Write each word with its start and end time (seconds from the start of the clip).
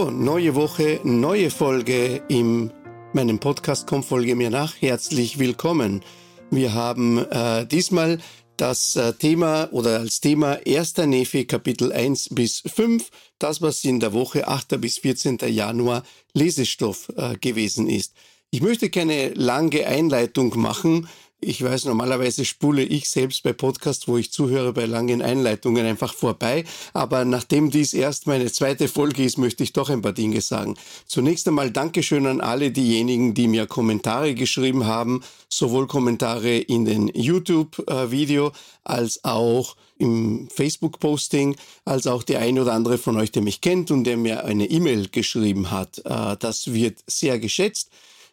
Hallo, 0.00 0.10
neue 0.10 0.54
Woche, 0.54 0.98
neue 1.04 1.50
Folge 1.50 2.22
in 2.28 2.72
meinem 3.12 3.38
Podcast 3.38 3.86
Komm, 3.86 4.02
folge 4.02 4.34
mir 4.34 4.48
nach. 4.48 4.80
Herzlich 4.80 5.38
willkommen. 5.38 6.02
Wir 6.50 6.72
haben 6.72 7.18
äh, 7.18 7.66
diesmal 7.66 8.18
das 8.56 8.96
äh, 8.96 9.12
Thema 9.12 9.68
oder 9.72 9.98
als 9.98 10.20
Thema 10.20 10.58
1. 10.66 10.96
Nephi 11.04 11.44
Kapitel 11.44 11.92
1 11.92 12.30
bis 12.30 12.62
5, 12.64 13.10
das 13.38 13.60
was 13.60 13.84
in 13.84 14.00
der 14.00 14.14
Woche 14.14 14.48
8. 14.48 14.80
bis 14.80 14.96
14. 14.96 15.36
Januar 15.48 16.02
Lesestoff 16.32 17.10
äh, 17.18 17.36
gewesen 17.36 17.86
ist. 17.86 18.14
Ich 18.50 18.62
möchte 18.62 18.88
keine 18.88 19.34
lange 19.34 19.86
Einleitung 19.86 20.58
machen, 20.58 21.08
ich 21.40 21.64
weiß, 21.64 21.86
normalerweise 21.86 22.44
spule 22.44 22.82
ich 22.82 23.08
selbst 23.08 23.42
bei 23.42 23.52
Podcasts, 23.52 24.06
wo 24.06 24.16
ich 24.18 24.30
zuhöre, 24.30 24.72
bei 24.72 24.84
langen 24.84 25.22
Einleitungen 25.22 25.86
einfach 25.86 26.12
vorbei. 26.12 26.64
Aber 26.92 27.24
nachdem 27.24 27.70
dies 27.70 27.94
erst 27.94 28.26
meine 28.26 28.52
zweite 28.52 28.88
Folge 28.88 29.24
ist, 29.24 29.38
möchte 29.38 29.62
ich 29.62 29.72
doch 29.72 29.88
ein 29.88 30.02
paar 30.02 30.12
Dinge 30.12 30.40
sagen. 30.40 30.76
Zunächst 31.06 31.48
einmal 31.48 31.70
Dankeschön 31.70 32.26
an 32.26 32.40
alle 32.40 32.70
diejenigen, 32.70 33.32
die 33.34 33.48
mir 33.48 33.66
Kommentare 33.66 34.34
geschrieben 34.34 34.84
haben, 34.84 35.22
sowohl 35.48 35.86
Kommentare 35.86 36.58
in 36.58 36.84
den 36.84 37.08
YouTube-Video 37.08 38.52
als 38.84 39.24
auch 39.24 39.76
im 39.98 40.48
Facebook-Posting, 40.54 41.56
als 41.84 42.06
auch 42.06 42.22
der 42.22 42.40
ein 42.40 42.58
oder 42.58 42.72
andere 42.72 42.98
von 42.98 43.16
euch, 43.16 43.32
der 43.32 43.42
mich 43.42 43.60
kennt 43.60 43.90
und 43.90 44.04
der 44.04 44.16
mir 44.16 44.44
eine 44.44 44.66
E-Mail 44.66 45.08
geschrieben 45.08 45.70
hat. 45.70 45.98
Äh, 46.04 46.36
das 46.38 46.72
wird 46.72 46.98
sehr 47.06 47.38
geschätzt. 47.38 47.90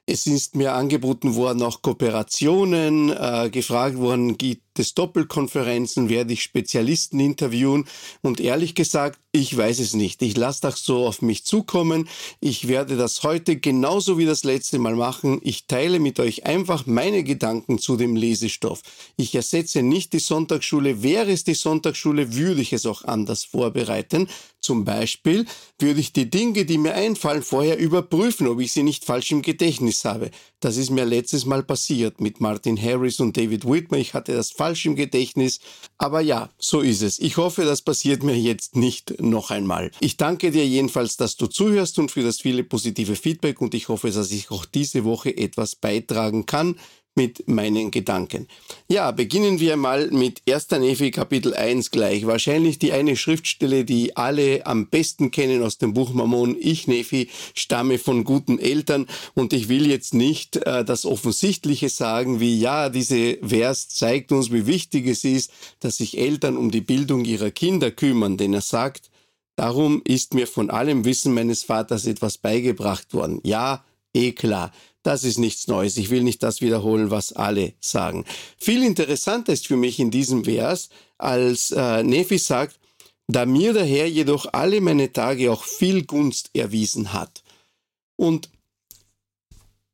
Es 0.10 0.26
ist 0.26 0.56
mir 0.56 0.72
angeboten 0.72 1.36
worden, 1.36 1.62
auch 1.64 1.82
Kooperationen, 1.82 3.10
äh, 3.10 3.50
gefragt 3.52 3.98
worden, 3.98 4.38
gibt 4.38 4.80
es 4.80 4.94
Doppelkonferenzen, 4.94 6.08
werde 6.08 6.32
ich 6.32 6.44
Spezialisten 6.44 7.20
interviewen 7.20 7.86
und 8.22 8.40
ehrlich 8.40 8.74
gesagt, 8.74 9.20
ich 9.34 9.56
weiß 9.56 9.80
es 9.80 9.94
nicht. 9.94 10.22
Ich 10.22 10.36
lasse 10.36 10.62
das 10.62 10.84
so 10.84 11.06
auf 11.06 11.22
mich 11.22 11.46
zukommen. 11.46 12.10
Ich 12.40 12.68
werde 12.68 12.98
das 12.98 13.22
heute 13.24 13.58
genauso 13.58 14.18
wie 14.18 14.26
das 14.26 14.44
letzte 14.44 14.80
Mal 14.80 14.96
machen. 14.96 15.40
Ich 15.44 15.68
teile 15.68 16.00
mit 16.00 16.20
euch 16.20 16.46
einfach 16.46 16.86
meine 16.86 17.24
Gedanken 17.24 17.78
zu 17.78 17.98
dem 17.98 18.16
Lesestoff. 18.16 18.82
Ich 19.16 19.36
ersetze 19.36 19.84
nicht 19.84 20.14
die 20.14 20.20
Sonntagsschule. 20.20 21.04
Wäre 21.04 21.32
es 21.32 21.44
die 21.44 21.54
Sonntagsschule, 21.54 22.34
würde 22.34 22.62
ich 22.62 22.74
es 22.74 22.86
auch 22.86 23.04
anders 23.04 23.44
vorbereiten. 23.44 24.28
Zum 24.60 24.86
Beispiel 24.86 25.46
würde 25.78 26.00
ich 26.00 26.14
die 26.14 26.30
Dinge, 26.30 26.66
die 26.66 26.80
mir 26.80 26.96
einfallen, 26.96 27.44
vorher 27.44 27.78
überprüfen, 27.78 28.48
ob 28.48 28.60
ich 28.60 28.74
sie 28.74 28.84
nicht 28.84 29.06
falsch 29.06 29.32
im 29.32 29.44
Gedächtnis 29.44 29.97
habe. 30.06 30.32
Das 30.60 30.78
ist 30.78 30.90
mir 30.90 31.06
letztes 31.06 31.46
Mal 31.46 31.64
passiert 31.64 32.22
mit 32.22 32.42
Martin 32.42 32.82
Harris 32.82 33.20
und 33.20 33.38
David 33.38 33.66
Whitmer. 33.66 33.98
Ich 33.98 34.14
hatte 34.14 34.34
das 34.34 34.52
falsch 34.52 34.86
im 34.86 34.96
Gedächtnis. 34.96 35.60
Aber 35.98 36.22
ja, 36.22 36.50
so 36.58 36.82
ist 36.82 37.02
es. 37.02 37.20
Ich 37.20 37.38
hoffe, 37.38 37.66
das 37.66 37.82
passiert 37.82 38.24
mir 38.24 38.38
jetzt 38.38 38.76
nicht 38.76 39.22
noch 39.22 39.52
einmal. 39.52 39.92
Ich 40.00 40.18
danke 40.18 40.52
dir 40.52 40.68
jedenfalls, 40.68 41.18
dass 41.18 41.38
du 41.38 41.48
zuhörst 41.48 42.00
und 42.00 42.12
für 42.12 42.24
das 42.24 42.42
viele 42.42 42.64
positive 42.64 43.16
Feedback 43.16 43.62
und 43.62 43.74
ich 43.74 43.88
hoffe, 43.88 44.12
dass 44.12 44.32
ich 44.32 44.52
auch 44.52 44.66
diese 44.66 45.04
Woche 45.04 45.36
etwas 45.36 45.76
beitragen 45.76 46.46
kann 46.46 46.76
mit 47.18 47.48
meinen 47.48 47.92
Gedanken. 47.92 48.48
Ja, 48.88 49.12
beginnen 49.12 49.60
wir 49.60 49.76
mal 49.76 50.10
mit 50.12 50.42
1. 50.48 50.70
Nephi 50.70 51.12
Kapitel 51.12 51.54
1 51.54 51.92
gleich. 51.92 52.26
Wahrscheinlich 52.26 52.80
die 52.80 52.94
eine 52.94 53.18
Schriftstelle, 53.18 53.84
die 53.84 54.16
alle 54.16 54.66
am 54.66 54.88
besten 54.88 55.32
kennen 55.32 55.64
aus 55.64 55.80
dem 55.80 55.94
Buch 55.94 56.14
Mammon. 56.14 56.56
Ich, 56.58 56.88
Nephi, 56.88 57.30
stamme 57.54 57.98
von 57.98 58.24
guten 58.24 58.60
Eltern 58.60 59.08
und 59.34 59.52
ich 59.52 59.68
will 59.68 59.88
jetzt 59.88 60.14
nicht 60.14 60.58
äh, 60.58 60.86
das 60.86 61.06
Offensichtliche 61.06 61.90
sagen, 61.90 62.40
wie 62.40 62.58
ja, 62.58 62.90
diese 62.90 63.40
Vers 63.42 63.90
zeigt 63.90 64.32
uns, 64.32 64.52
wie 64.52 64.68
wichtig 64.68 65.08
es 65.08 65.24
ist, 65.24 65.52
dass 65.80 65.98
sich 65.98 66.18
Eltern 66.18 66.56
um 66.56 66.72
die 66.72 66.82
Bildung 66.82 67.26
ihrer 67.26 67.52
Kinder 67.52 67.92
kümmern, 67.92 68.38
denn 68.38 68.54
er 68.54 68.62
sagt, 68.62 69.10
darum 69.56 70.02
ist 70.06 70.36
mir 70.36 70.46
von 70.46 70.70
allem 70.70 71.04
Wissen 71.04 71.34
meines 71.34 71.64
Vaters 71.64 72.06
etwas 72.06 72.38
beigebracht 72.38 73.14
worden. 73.14 73.40
Ja, 73.44 73.84
eh 74.14 74.32
klar. 74.32 74.72
Das 75.08 75.24
ist 75.24 75.38
nichts 75.38 75.68
Neues. 75.70 75.96
Ich 75.96 76.10
will 76.10 76.22
nicht 76.22 76.44
das 76.44 76.60
wiederholen, 76.60 77.12
was 77.12 77.32
alle 77.32 77.72
sagen. 77.80 78.26
Viel 78.58 78.84
interessanter 78.84 79.54
ist 79.54 79.66
für 79.66 79.78
mich 79.78 80.02
in 80.02 80.12
diesem 80.12 80.44
Vers, 80.44 80.90
als 81.18 81.72
äh, 81.72 82.04
Nephi 82.04 82.38
sagt, 82.38 82.78
da 83.28 83.46
mir 83.46 83.72
der 83.72 83.86
Herr 83.86 84.08
jedoch 84.08 84.48
alle 84.52 84.82
meine 84.82 85.14
Tage 85.14 85.50
auch 85.50 85.64
viel 85.64 86.04
Gunst 86.04 86.50
erwiesen 86.54 87.14
hat. 87.14 87.42
Und 88.18 88.50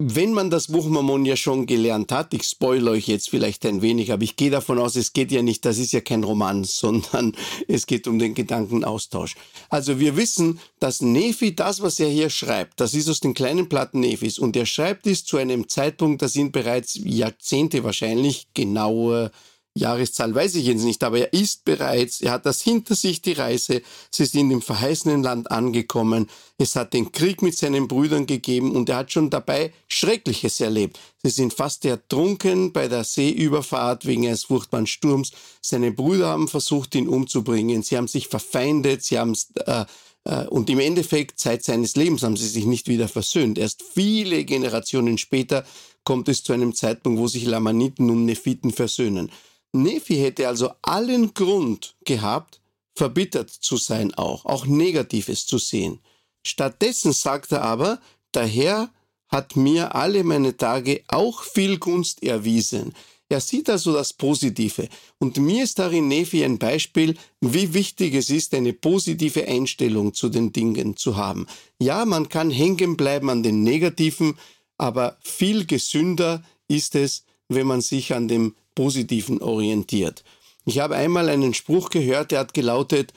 wenn 0.05 0.33
man 0.33 0.49
das 0.49 0.67
Buch 0.67 0.87
Mammon 0.87 1.23
ja 1.23 1.37
schon 1.37 1.65
gelernt 1.65 2.11
hat, 2.11 2.33
ich 2.33 2.43
spoilere 2.43 2.95
euch 2.95 3.07
jetzt 3.07 3.29
vielleicht 3.29 3.65
ein 3.65 3.81
wenig, 3.81 4.11
aber 4.11 4.23
ich 4.23 4.35
gehe 4.35 4.51
davon 4.51 4.77
aus, 4.77 4.97
es 4.97 5.13
geht 5.13 5.31
ja 5.31 5.41
nicht, 5.41 5.63
das 5.63 5.77
ist 5.77 5.93
ja 5.93 6.01
kein 6.01 6.23
Roman, 6.23 6.63
sondern 6.65 7.33
es 7.67 7.85
geht 7.85 8.07
um 8.07 8.19
den 8.19 8.33
Gedankenaustausch. 8.33 9.35
Also 9.69 9.99
wir 9.99 10.17
wissen, 10.17 10.59
dass 10.79 11.01
Nephi 11.01 11.55
das, 11.55 11.81
was 11.81 11.99
er 11.99 12.09
hier 12.09 12.29
schreibt, 12.29 12.79
das 12.81 12.93
ist 12.93 13.09
aus 13.09 13.21
den 13.21 13.33
kleinen 13.33 13.69
Platten 13.69 14.01
Nephis 14.01 14.39
und 14.39 14.55
er 14.57 14.65
schreibt 14.65 15.07
es 15.07 15.23
zu 15.23 15.37
einem 15.37 15.69
Zeitpunkt, 15.69 16.21
da 16.21 16.27
sind 16.27 16.51
bereits 16.51 16.99
Jahrzehnte 17.01 17.83
wahrscheinlich 17.83 18.47
genauer 18.53 19.31
Jahreszahl 19.75 20.35
weiß 20.35 20.55
ich 20.55 20.67
jetzt 20.67 20.83
nicht, 20.83 21.03
aber 21.03 21.19
er 21.19 21.33
ist 21.33 21.65
bereits, 21.65 22.21
er 22.21 22.33
hat 22.33 22.45
das 22.45 22.61
hinter 22.61 22.93
sich, 22.93 23.23
die 23.23 23.33
Reise, 23.33 23.81
sie 24.11 24.25
sind 24.25 24.51
im 24.51 24.61
verheißenen 24.61 25.23
Land 25.23 25.49
angekommen, 25.49 26.29
es 26.59 26.75
hat 26.75 26.93
den 26.93 27.11
Krieg 27.11 27.41
mit 27.41 27.57
seinen 27.57 27.87
Brüdern 27.87 28.27
gegeben 28.27 28.75
und 28.75 28.89
er 28.89 28.97
hat 28.97 29.11
schon 29.11 29.31
dabei 29.31 29.73
Schreckliches 29.87 30.59
erlebt. 30.61 30.99
Sie 31.23 31.31
sind 31.31 31.53
fast 31.55 31.85
ertrunken 31.85 32.71
bei 32.71 32.87
der 32.87 33.03
Seeüberfahrt 33.03 34.05
wegen 34.05 34.27
eines 34.27 34.43
furchtbaren 34.43 34.85
Sturms. 34.85 35.31
Seine 35.59 35.91
Brüder 35.91 36.27
haben 36.27 36.47
versucht, 36.47 36.93
ihn 36.93 37.07
umzubringen, 37.07 37.81
sie 37.81 37.97
haben 37.97 38.07
sich 38.07 38.27
verfeindet, 38.27 39.03
sie 39.03 39.17
haben 39.17 39.35
äh, 39.65 39.85
äh, 40.25 40.45
und 40.47 40.69
im 40.69 40.79
Endeffekt, 40.79 41.39
Zeit 41.39 41.63
seines 41.63 41.95
Lebens 41.95 42.23
haben 42.23 42.37
sie 42.37 42.47
sich 42.47 42.65
nicht 42.65 42.87
wieder 42.87 43.07
versöhnt. 43.07 43.57
Erst 43.57 43.81
viele 43.81 44.45
Generationen 44.45 45.17
später 45.17 45.65
kommt 46.03 46.29
es 46.29 46.43
zu 46.43 46.53
einem 46.53 46.75
Zeitpunkt, 46.75 47.19
wo 47.19 47.27
sich 47.27 47.45
Lamaniten 47.45 48.09
und 48.09 48.25
Nephiten 48.25 48.71
versöhnen. 48.71 49.31
Nephi 49.73 50.15
hätte 50.15 50.47
also 50.47 50.71
allen 50.81 51.33
Grund 51.33 51.95
gehabt, 52.05 52.61
verbittert 52.95 53.49
zu 53.49 53.77
sein 53.77 54.13
auch, 54.13 54.45
auch 54.45 54.65
Negatives 54.65 55.45
zu 55.47 55.57
sehen. 55.57 55.99
Stattdessen 56.45 57.11
sagt 57.11 57.51
er 57.51 57.63
aber, 57.63 57.99
der 58.33 58.45
Herr 58.45 58.91
hat 59.27 59.55
mir 59.55 59.95
alle 59.95 60.23
meine 60.23 60.55
Tage 60.57 61.03
auch 61.07 61.43
viel 61.43 61.79
Gunst 61.79 62.21
erwiesen. 62.21 62.93
Er 63.29 63.41
sieht 63.41 63.67
also 63.67 63.93
das 63.93 64.13
Positive. 64.13 64.87
Und 65.17 65.37
mir 65.37 65.63
ist 65.63 65.79
darin 65.79 66.07
Nephi 66.07 66.43
ein 66.43 66.59
Beispiel, 66.59 67.17
wie 67.41 67.73
wichtig 67.73 68.13
es 68.13 68.29
ist, 68.29 68.53
eine 68.53 68.73
positive 68.73 69.47
Einstellung 69.47 70.13
zu 70.13 70.29
den 70.29 70.53
Dingen 70.53 70.97
zu 70.97 71.17
haben. 71.17 71.47
Ja, 71.79 72.05
man 72.05 72.29
kann 72.29 72.51
hängen 72.51 72.95
bleiben 72.95 73.31
an 73.31 73.41
den 73.41 73.63
Negativen, 73.63 74.37
aber 74.77 75.17
viel 75.23 75.65
gesünder 75.65 76.43
ist 76.67 76.93
es, 76.93 77.23
wenn 77.55 77.67
man 77.67 77.81
sich 77.81 78.13
an 78.13 78.27
dem 78.27 78.55
Positiven 78.75 79.41
orientiert. 79.41 80.23
Ich 80.65 80.79
habe 80.79 80.95
einmal 80.95 81.29
einen 81.29 81.53
Spruch 81.53 81.89
gehört, 81.89 82.31
der 82.31 82.39
hat 82.39 82.53
gelautet, 82.53 83.13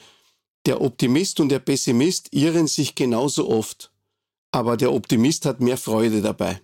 der 0.65 0.81
Optimist 0.81 1.39
und 1.39 1.49
der 1.49 1.59
Pessimist 1.59 2.33
irren 2.33 2.67
sich 2.67 2.95
genauso 2.95 3.49
oft, 3.49 3.91
aber 4.51 4.75
der 4.75 4.91
Optimist 4.91 5.45
hat 5.45 5.61
mehr 5.61 5.77
Freude 5.77 6.21
dabei. 6.21 6.59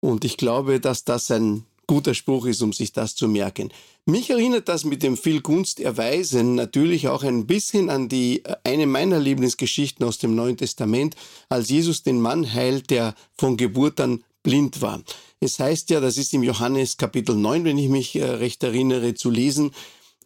Und 0.00 0.24
ich 0.24 0.36
glaube, 0.36 0.78
dass 0.78 1.04
das 1.04 1.30
ein 1.30 1.64
guter 1.86 2.14
Spruch 2.14 2.46
ist, 2.46 2.62
um 2.62 2.72
sich 2.72 2.92
das 2.92 3.14
zu 3.14 3.28
merken. 3.28 3.72
Mich 4.04 4.30
erinnert 4.30 4.68
das 4.68 4.84
mit 4.84 5.02
dem 5.02 5.16
viel 5.16 5.40
Gunst 5.40 5.80
erweisen 5.80 6.54
natürlich 6.54 7.08
auch 7.08 7.22
ein 7.22 7.46
bisschen 7.46 7.90
an 7.90 8.08
die 8.08 8.42
eine 8.64 8.86
meiner 8.86 9.18
Lieblingsgeschichten 9.18 10.06
aus 10.06 10.18
dem 10.18 10.34
Neuen 10.34 10.56
Testament, 10.56 11.16
als 11.48 11.68
Jesus 11.68 12.02
den 12.02 12.20
Mann 12.20 12.52
heilt, 12.52 12.90
der 12.90 13.14
von 13.36 13.56
Geburt 13.56 14.00
an 14.00 14.22
blind 14.46 14.80
war. 14.80 15.02
Es 15.40 15.58
heißt 15.58 15.90
ja, 15.90 15.98
das 15.98 16.16
ist 16.18 16.32
im 16.32 16.44
Johannes 16.44 16.96
Kapitel 16.96 17.34
9, 17.34 17.64
wenn 17.64 17.78
ich 17.78 17.88
mich 17.88 18.14
äh, 18.14 18.24
recht 18.24 18.62
erinnere, 18.62 19.14
zu 19.14 19.28
lesen, 19.28 19.72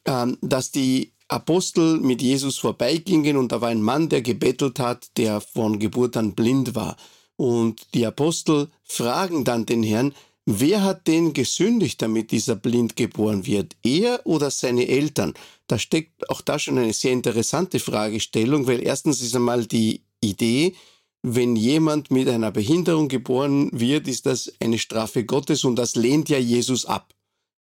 ähm, 0.05 0.37
dass 0.43 0.71
die 0.71 1.13
Apostel 1.29 1.99
mit 2.01 2.21
Jesus 2.21 2.59
vorbeigingen 2.59 3.39
und 3.39 3.51
da 3.51 3.63
war 3.63 3.71
ein 3.71 3.81
Mann, 3.81 4.11
der 4.11 4.21
gebettelt 4.21 4.79
hat, 4.79 5.17
der 5.17 5.41
von 5.41 5.79
Geburt 5.79 6.19
an 6.19 6.35
blind 6.35 6.75
war. 6.75 6.99
Und 7.37 7.95
die 7.95 8.05
Apostel 8.05 8.69
fragen 8.85 9.45
dann 9.45 9.65
den 9.65 9.83
Herrn, 9.83 10.13
wer 10.45 10.83
hat 10.83 11.07
denn 11.07 11.33
gesündigt, 11.33 12.03
damit 12.03 12.31
dieser 12.31 12.57
blind 12.57 12.97
geboren 12.97 13.47
wird? 13.47 13.75
Er 13.83 14.21
oder 14.27 14.51
seine 14.51 14.87
Eltern? 14.87 15.33
Da 15.67 15.79
steckt 15.79 16.29
auch 16.29 16.43
da 16.43 16.59
schon 16.59 16.77
eine 16.77 16.93
sehr 16.93 17.13
interessante 17.13 17.79
Fragestellung, 17.79 18.67
weil 18.67 18.83
erstens 18.83 19.23
ist 19.23 19.35
einmal 19.35 19.65
die 19.65 20.03
Idee, 20.21 20.75
wenn 21.23 21.57
jemand 21.57 22.11
mit 22.11 22.29
einer 22.29 22.51
Behinderung 22.51 23.09
geboren 23.09 23.71
wird, 23.73 24.09
ist 24.09 24.27
das 24.27 24.53
eine 24.61 24.79
Strafe 24.79 25.25
Gottes 25.25 25.65
und 25.65 25.77
das 25.77 25.95
lehnt 25.95 26.29
ja 26.29 26.39
Jesus 26.39 26.87
ab. 26.87 27.15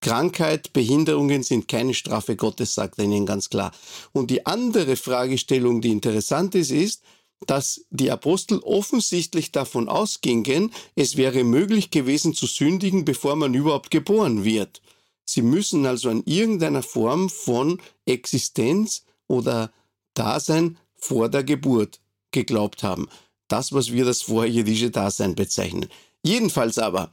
Krankheit, 0.00 0.72
Behinderungen 0.72 1.42
sind 1.42 1.66
keine 1.68 1.94
Strafe 1.94 2.36
Gottes, 2.36 2.74
sagt 2.74 2.98
er 2.98 3.06
ihnen 3.06 3.26
ganz 3.26 3.48
klar. 3.48 3.72
Und 4.12 4.30
die 4.30 4.44
andere 4.44 4.96
Fragestellung, 4.96 5.80
die 5.80 5.90
interessant 5.90 6.54
ist, 6.54 6.70
ist, 6.70 7.02
dass 7.46 7.84
die 7.90 8.10
Apostel 8.10 8.58
offensichtlich 8.60 9.52
davon 9.52 9.88
ausgingen, 9.88 10.72
es 10.94 11.16
wäre 11.16 11.44
möglich 11.44 11.90
gewesen 11.90 12.34
zu 12.34 12.46
sündigen, 12.46 13.04
bevor 13.04 13.36
man 13.36 13.54
überhaupt 13.54 13.90
geboren 13.90 14.44
wird. 14.44 14.80
Sie 15.24 15.42
müssen 15.42 15.86
also 15.86 16.08
an 16.08 16.22
irgendeiner 16.24 16.82
Form 16.82 17.28
von 17.28 17.80
Existenz 18.04 19.04
oder 19.26 19.72
Dasein 20.14 20.78
vor 20.94 21.28
der 21.28 21.42
Geburt 21.42 22.00
geglaubt 22.30 22.82
haben. 22.82 23.08
Das, 23.48 23.72
was 23.72 23.92
wir 23.92 24.04
das 24.04 24.22
vorirdische 24.22 24.90
Dasein 24.90 25.34
bezeichnen. 25.34 25.88
Jedenfalls 26.22 26.78
aber, 26.78 27.10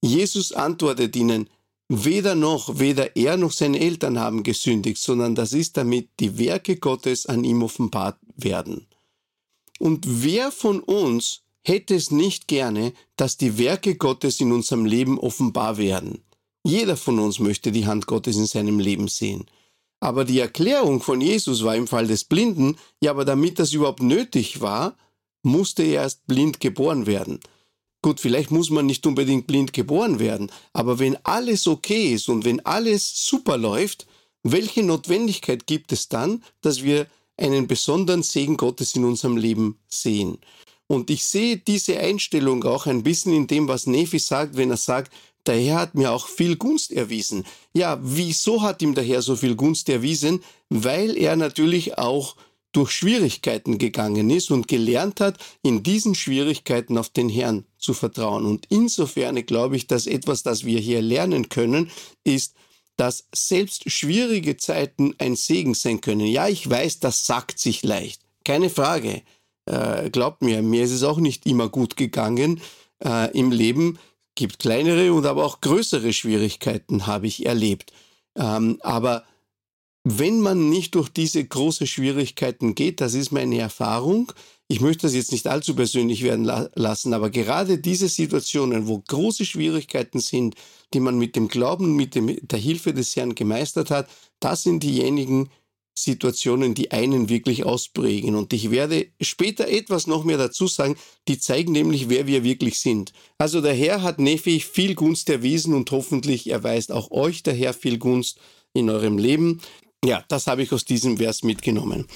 Jesus 0.00 0.52
antwortet 0.52 1.16
ihnen, 1.16 1.48
weder 1.88 2.34
noch, 2.34 2.78
weder 2.78 3.16
er 3.16 3.36
noch 3.36 3.52
seine 3.52 3.80
Eltern 3.80 4.18
haben 4.18 4.42
gesündigt, 4.42 4.98
sondern 4.98 5.34
das 5.34 5.52
ist 5.52 5.76
damit 5.76 6.08
die 6.20 6.38
Werke 6.38 6.76
Gottes 6.76 7.26
an 7.26 7.44
ihm 7.44 7.62
offenbart 7.62 8.18
werden. 8.36 8.86
Und 9.78 10.04
wer 10.06 10.50
von 10.52 10.80
uns 10.80 11.42
hätte 11.62 11.94
es 11.94 12.10
nicht 12.10 12.48
gerne, 12.48 12.92
dass 13.16 13.36
die 13.36 13.58
Werke 13.58 13.96
Gottes 13.96 14.40
in 14.40 14.52
unserem 14.52 14.84
Leben 14.84 15.18
offenbar 15.18 15.78
werden? 15.78 16.22
Jeder 16.62 16.96
von 16.96 17.18
uns 17.18 17.38
möchte 17.38 17.72
die 17.72 17.86
Hand 17.86 18.06
Gottes 18.06 18.36
in 18.36 18.46
seinem 18.46 18.78
Leben 18.78 19.08
sehen. 19.08 19.46
Aber 20.00 20.24
die 20.24 20.38
Erklärung 20.38 21.00
von 21.00 21.20
Jesus 21.20 21.64
war 21.64 21.76
im 21.76 21.86
Fall 21.86 22.06
des 22.06 22.24
Blinden, 22.24 22.76
ja, 23.02 23.10
aber 23.10 23.24
damit 23.24 23.58
das 23.58 23.72
überhaupt 23.72 24.02
nötig 24.02 24.60
war, 24.60 24.96
musste 25.44 25.82
er 25.82 26.02
erst 26.02 26.26
blind 26.26 26.60
geboren 26.60 27.06
werden. 27.06 27.40
Gut, 28.02 28.20
vielleicht 28.20 28.50
muss 28.50 28.70
man 28.70 28.86
nicht 28.86 29.06
unbedingt 29.06 29.46
blind 29.46 29.72
geboren 29.72 30.18
werden, 30.18 30.50
aber 30.72 30.98
wenn 30.98 31.16
alles 31.24 31.66
okay 31.66 32.12
ist 32.12 32.28
und 32.28 32.44
wenn 32.44 32.60
alles 32.66 33.26
super 33.26 33.56
läuft, 33.56 34.06
welche 34.42 34.82
Notwendigkeit 34.82 35.66
gibt 35.66 35.90
es 35.90 36.08
dann, 36.08 36.44
dass 36.60 36.82
wir 36.82 37.06
einen 37.38 37.66
besonderen 37.66 38.22
Segen 38.22 38.58
Gottes 38.58 38.94
in 38.94 39.04
unserem 39.04 39.38
Leben 39.38 39.78
sehen? 39.88 40.38
Und 40.86 41.08
ich 41.08 41.24
sehe 41.24 41.56
diese 41.56 41.98
Einstellung 41.98 42.62
auch 42.64 42.86
ein 42.86 43.02
bisschen 43.02 43.32
in 43.32 43.46
dem, 43.46 43.68
was 43.68 43.86
Nephi 43.86 44.18
sagt, 44.18 44.56
wenn 44.56 44.70
er 44.70 44.76
sagt, 44.76 45.10
der 45.46 45.58
Herr 45.58 45.80
hat 45.80 45.94
mir 45.94 46.12
auch 46.12 46.28
viel 46.28 46.56
Gunst 46.56 46.92
erwiesen. 46.92 47.44
Ja, 47.72 47.98
wieso 48.02 48.62
hat 48.62 48.82
ihm 48.82 48.94
der 48.94 49.04
Herr 49.04 49.22
so 49.22 49.36
viel 49.36 49.56
Gunst 49.56 49.88
erwiesen? 49.88 50.42
Weil 50.68 51.16
er 51.16 51.36
natürlich 51.36 51.98
auch 51.98 52.36
durch 52.74 52.90
Schwierigkeiten 52.90 53.78
gegangen 53.78 54.30
ist 54.30 54.50
und 54.50 54.68
gelernt 54.68 55.20
hat, 55.20 55.38
in 55.62 55.82
diesen 55.82 56.14
Schwierigkeiten 56.14 56.98
auf 56.98 57.08
den 57.08 57.28
Herrn 57.28 57.64
zu 57.78 57.94
vertrauen. 57.94 58.44
Und 58.44 58.66
insofern 58.68 59.44
glaube 59.46 59.76
ich, 59.76 59.86
dass 59.86 60.06
etwas, 60.06 60.42
das 60.42 60.64
wir 60.64 60.80
hier 60.80 61.00
lernen 61.00 61.48
können, 61.48 61.90
ist, 62.24 62.54
dass 62.96 63.28
selbst 63.34 63.90
schwierige 63.90 64.56
Zeiten 64.56 65.14
ein 65.18 65.36
Segen 65.36 65.74
sein 65.74 66.00
können. 66.00 66.26
Ja, 66.26 66.48
ich 66.48 66.68
weiß, 66.68 67.00
das 67.00 67.26
sagt 67.26 67.58
sich 67.58 67.82
leicht. 67.82 68.20
Keine 68.44 68.70
Frage. 68.70 69.22
Äh, 69.66 70.10
glaubt 70.10 70.42
mir, 70.42 70.62
mir 70.62 70.84
ist 70.84 70.92
es 70.92 71.02
auch 71.02 71.18
nicht 71.18 71.46
immer 71.46 71.68
gut 71.68 71.96
gegangen 71.96 72.60
äh, 73.04 73.30
im 73.36 73.50
Leben. 73.50 73.98
Gibt 74.34 74.58
kleinere 74.58 75.12
und 75.12 75.26
aber 75.26 75.44
auch 75.44 75.60
größere 75.60 76.12
Schwierigkeiten, 76.12 77.06
habe 77.06 77.26
ich 77.26 77.46
erlebt. 77.46 77.92
Ähm, 78.36 78.78
aber 78.82 79.24
wenn 80.04 80.40
man 80.40 80.68
nicht 80.68 80.94
durch 80.94 81.08
diese 81.08 81.42
großen 81.42 81.86
Schwierigkeiten 81.86 82.74
geht, 82.74 83.00
das 83.00 83.14
ist 83.14 83.32
meine 83.32 83.58
Erfahrung, 83.58 84.32
ich 84.68 84.80
möchte 84.80 85.02
das 85.02 85.14
jetzt 85.14 85.32
nicht 85.32 85.46
allzu 85.46 85.74
persönlich 85.74 86.22
werden 86.22 86.44
la 86.44 86.70
lassen, 86.74 87.12
aber 87.14 87.30
gerade 87.30 87.78
diese 87.78 88.08
Situationen, 88.08 88.86
wo 88.86 89.02
große 89.06 89.44
Schwierigkeiten 89.44 90.20
sind, 90.20 90.54
die 90.92 91.00
man 91.00 91.18
mit 91.18 91.36
dem 91.36 91.48
Glauben, 91.48 91.96
mit 91.96 92.14
dem, 92.14 92.36
der 92.40 92.58
Hilfe 92.58 92.92
des 92.94 93.16
Herrn 93.16 93.34
gemeistert 93.34 93.90
hat, 93.90 94.08
das 94.40 94.62
sind 94.62 94.82
diejenigen 94.82 95.50
Situationen, 95.96 96.74
die 96.74 96.90
einen 96.90 97.28
wirklich 97.28 97.64
ausprägen. 97.64 98.34
Und 98.34 98.52
ich 98.52 98.70
werde 98.70 99.06
später 99.20 99.68
etwas 99.68 100.06
noch 100.06 100.24
mehr 100.24 100.38
dazu 100.38 100.66
sagen, 100.66 100.96
die 101.28 101.38
zeigen 101.38 101.72
nämlich, 101.72 102.08
wer 102.08 102.26
wir 102.26 102.42
wirklich 102.42 102.80
sind. 102.80 103.12
Also 103.38 103.60
der 103.60 103.74
Herr 103.74 104.02
hat 104.02 104.18
Nephi 104.18 104.60
viel 104.60 104.96
Gunst 104.96 105.30
erwiesen 105.30 105.72
und 105.72 105.90
hoffentlich 105.92 106.50
erweist 106.50 106.90
auch 106.90 107.10
euch 107.10 107.42
der 107.42 107.54
Herr 107.54 107.74
viel 107.74 107.98
Gunst 107.98 108.40
in 108.72 108.90
eurem 108.90 109.18
Leben. 109.18 109.60
Ja, 110.04 110.24
das 110.28 110.46
habe 110.46 110.62
ich 110.62 110.72
aus 110.72 110.84
diesem 110.84 111.16
Vers 111.16 111.42
mitgenommen. 111.42 112.06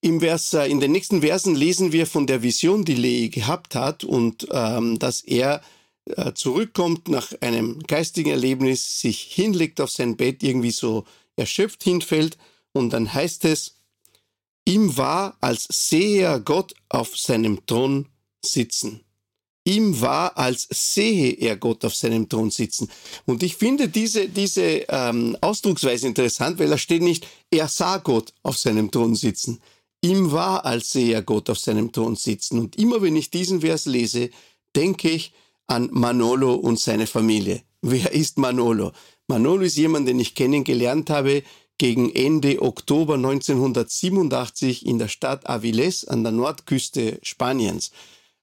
Im 0.00 0.20
Vers, 0.20 0.52
äh, 0.54 0.66
in 0.66 0.80
den 0.80 0.90
nächsten 0.90 1.22
Versen 1.22 1.54
lesen 1.54 1.92
wir 1.92 2.06
von 2.06 2.26
der 2.26 2.42
Vision, 2.42 2.84
die 2.84 2.96
Lehi 2.96 3.28
gehabt 3.28 3.76
hat 3.76 4.02
und 4.02 4.48
ähm, 4.50 4.98
dass 4.98 5.20
er 5.20 5.62
äh, 6.06 6.32
zurückkommt 6.32 7.08
nach 7.08 7.32
einem 7.40 7.78
geistigen 7.86 8.30
Erlebnis, 8.30 9.00
sich 9.00 9.20
hinlegt 9.20 9.80
auf 9.80 9.90
sein 9.90 10.16
Bett, 10.16 10.42
irgendwie 10.42 10.72
so 10.72 11.04
erschöpft 11.36 11.84
hinfällt 11.84 12.36
und 12.72 12.92
dann 12.92 13.14
heißt 13.14 13.44
es, 13.44 13.76
ihm 14.66 14.96
war, 14.96 15.36
als 15.40 15.68
sehe 15.70 16.22
er 16.22 16.40
Gott 16.40 16.74
auf 16.88 17.16
seinem 17.16 17.64
Thron 17.66 18.08
sitzen 18.44 19.04
ihm 19.64 20.00
war, 20.00 20.36
als 20.36 20.66
sehe 20.70 21.32
er 21.32 21.56
Gott 21.56 21.84
auf 21.84 21.94
seinem 21.94 22.28
Thron 22.28 22.50
sitzen. 22.50 22.88
Und 23.26 23.42
ich 23.42 23.56
finde 23.56 23.88
diese, 23.88 24.28
diese 24.28 24.84
ähm, 24.88 25.36
Ausdrucksweise 25.40 26.06
interessant, 26.06 26.58
weil 26.58 26.68
da 26.68 26.78
steht 26.78 27.02
nicht, 27.02 27.26
er 27.50 27.68
sah 27.68 27.98
Gott 27.98 28.32
auf 28.42 28.58
seinem 28.58 28.90
Thron 28.90 29.14
sitzen. 29.14 29.60
Ihm 30.00 30.32
war, 30.32 30.64
als 30.64 30.90
sehe 30.90 31.14
er 31.14 31.22
Gott 31.22 31.48
auf 31.48 31.58
seinem 31.58 31.92
Thron 31.92 32.16
sitzen. 32.16 32.58
Und 32.58 32.76
immer 32.76 33.02
wenn 33.02 33.14
ich 33.14 33.30
diesen 33.30 33.60
Vers 33.60 33.86
lese, 33.86 34.30
denke 34.74 35.10
ich 35.10 35.32
an 35.68 35.88
Manolo 35.92 36.54
und 36.54 36.80
seine 36.80 37.06
Familie. 37.06 37.62
Wer 37.82 38.12
ist 38.12 38.38
Manolo? 38.38 38.92
Manolo 39.28 39.62
ist 39.62 39.76
jemand, 39.76 40.08
den 40.08 40.18
ich 40.18 40.34
kennengelernt 40.34 41.08
habe 41.08 41.42
gegen 41.78 42.10
Ende 42.14 42.60
Oktober 42.62 43.14
1987 43.14 44.86
in 44.86 44.98
der 44.98 45.08
Stadt 45.08 45.48
Avilés 45.48 46.06
an 46.06 46.22
der 46.22 46.32
Nordküste 46.32 47.18
Spaniens. 47.22 47.90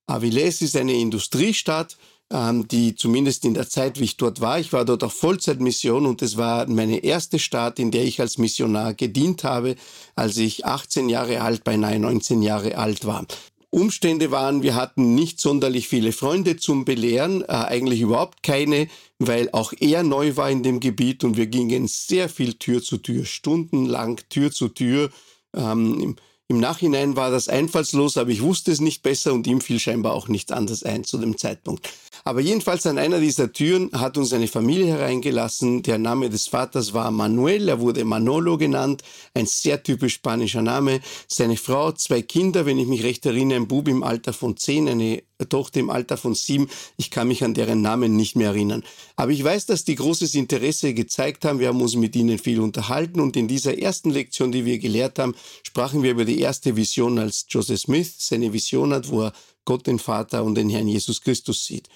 Avilés 0.10 0.62
ist 0.64 0.76
eine 0.76 0.94
Industriestadt, 0.94 1.98
ähm, 2.32 2.68
die 2.68 2.96
zumindest 2.96 3.46
in 3.46 3.54
der 3.54 3.70
Zeit, 3.70 4.00
wie 4.00 4.06
ich 4.06 4.18
dort 4.18 4.42
war, 4.42 4.60
ich 4.60 4.74
war 4.74 4.84
dort 4.84 5.04
auf 5.04 5.14
Vollzeitmission 5.14 6.06
und 6.08 6.22
es 6.24 6.36
war 6.36 6.68
meine 6.68 7.04
erste 7.04 7.38
Stadt, 7.38 7.78
in 7.78 7.92
der 7.92 8.06
ich 8.06 8.20
als 8.20 8.38
Missionar 8.40 8.96
gedient 8.96 9.44
habe, 9.44 9.76
als 10.16 10.38
ich 10.38 10.66
18 10.66 11.10
Jahre 11.10 11.42
alt, 11.42 11.64
beinahe 11.64 12.00
19 12.00 12.42
Jahre 12.42 12.78
alt 12.78 13.06
war. 13.06 13.26
Umstände 13.72 14.32
waren, 14.32 14.64
wir 14.64 14.74
hatten 14.74 15.14
nicht 15.14 15.40
sonderlich 15.40 15.88
viele 15.88 16.12
Freunde 16.12 16.58
zum 16.58 16.86
Belehren, 16.86 17.44
äh, 17.44 17.52
eigentlich 17.52 18.02
überhaupt 18.02 18.42
keine, 18.42 18.88
weil 19.20 19.50
auch 19.52 19.74
er 19.80 20.02
neu 20.02 20.36
war 20.38 20.50
in 20.50 20.64
dem 20.64 20.80
Gebiet 20.80 21.24
und 21.24 21.38
wir 21.38 21.46
gingen 21.46 21.88
sehr 21.88 22.30
viel 22.30 22.56
Tür 22.56 22.82
zu 22.82 22.98
Tür, 22.98 23.26
stundenlang 23.26 24.20
Tür 24.30 24.52
zu 24.52 24.70
Tür. 24.70 25.12
Ähm, 25.56 26.16
im 26.52 26.60
Nachhinein 26.60 27.16
war 27.16 27.30
das 27.30 27.48
einfallslos, 27.48 28.18
aber 28.18 28.32
ich 28.32 28.42
wusste 28.42 28.72
es 28.72 28.82
nicht 28.82 29.04
besser 29.04 29.34
und 29.34 29.46
ihm 29.46 29.62
fiel 29.62 29.80
scheinbar 29.80 30.14
auch 30.14 30.28
nichts 30.28 30.52
anderes 30.52 30.82
ein 30.82 31.04
zu 31.04 31.20
dem 31.20 31.38
Zeitpunkt. 31.38 31.88
Aber 32.24 32.42
jedenfalls 32.42 32.86
an 32.86 32.98
einer 32.98 33.20
dieser 33.20 33.54
Türen 33.54 33.92
hat 33.94 34.18
uns 34.18 34.34
eine 34.34 34.48
Familie 34.48 34.88
hereingelassen. 34.88 35.84
Der 35.84 35.98
Name 35.98 36.30
des 36.30 36.48
Vaters 36.48 36.94
war 36.94 37.12
Manuel, 37.12 37.70
er 37.70 37.80
wurde 37.80 38.04
Manolo 38.04 38.58
genannt, 38.58 39.04
ein 39.34 39.46
sehr 39.46 39.84
typisch 39.84 40.16
spanischer 40.16 40.62
Name. 40.62 41.02
Seine 41.28 41.56
Frau, 41.56 41.92
zwei 41.92 42.22
Kinder, 42.22 42.66
wenn 42.66 42.80
ich 42.80 42.88
mich 42.88 43.04
recht 43.04 43.26
erinnere, 43.26 43.60
ein 43.60 43.68
Bub 43.68 43.88
im 43.88 44.04
Alter 44.04 44.34
von 44.34 44.58
zehn, 44.58 44.90
eine 44.90 45.22
Tochter 45.48 45.80
im 45.80 45.90
Alter 45.90 46.18
von 46.18 46.36
sieben. 46.36 46.68
Ich 46.98 47.12
kann 47.12 47.30
mich 47.30 47.44
an 47.44 47.54
deren 47.54 47.82
Namen 47.82 48.16
nicht 48.16 48.36
mehr 48.36 48.50
erinnern. 48.50 48.84
Aber 49.16 49.32
ich 49.32 49.44
weiß, 49.44 49.68
dass 49.68 49.86
die 49.86 49.96
großes 49.96 50.36
Interesse 50.36 50.94
gezeigt 50.94 51.46
haben. 51.46 51.60
Wir 51.60 51.70
haben 51.70 51.82
uns 51.82 51.96
mit 51.96 52.16
ihnen 52.16 52.38
viel 52.38 52.60
unterhalten 52.60 53.22
und 53.22 53.38
in 53.38 53.48
dieser 53.48 53.78
ersten 53.78 54.10
Lektion, 54.10 54.52
die 54.52 54.66
wir 54.66 54.80
gelehrt 54.80 55.20
haben, 55.20 55.36
sprachen 55.64 56.04
wir 56.04 56.12
über 56.12 56.26
die 56.26 56.39
erste 56.40 56.76
Vision, 56.76 57.20
als 57.20 57.46
Joseph 57.50 57.82
Smith 57.82 58.16
seine 58.18 58.52
Vision 58.54 58.94
hat, 58.94 59.10
wo 59.10 59.24
er 59.24 59.34
Gott 59.66 59.88
den 59.88 60.00
Vater 60.00 60.44
und 60.44 60.56
den 60.56 60.70
Herrn 60.70 60.88
Jesus 60.88 61.22
Christus 61.22 61.66
sieht. 61.66 61.90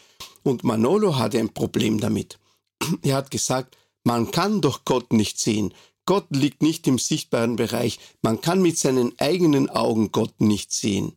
Und 0.43 0.63
Manolo 0.63 1.17
hatte 1.17 1.39
ein 1.39 1.53
Problem 1.53 2.00
damit. 2.00 2.39
Er 3.01 3.15
hat 3.15 3.31
gesagt, 3.31 3.77
man 4.03 4.31
kann 4.31 4.62
doch 4.62 4.85
Gott 4.85 5.13
nicht 5.13 5.39
sehen. 5.39 5.73
Gott 6.05 6.27
liegt 6.29 6.62
nicht 6.62 6.85
im 6.88 7.00
sichtbaren 7.00 7.55
Bereich. 7.55 8.00
Man 8.21 8.41
kann 8.41 8.62
mit 8.62 8.77
seinen 8.77 9.17
eigenen 9.19 9.69
Augen 9.69 10.12
Gott 10.12 10.41
nicht 10.41 10.73
sehen. 10.73 11.13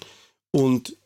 Und 0.53 0.97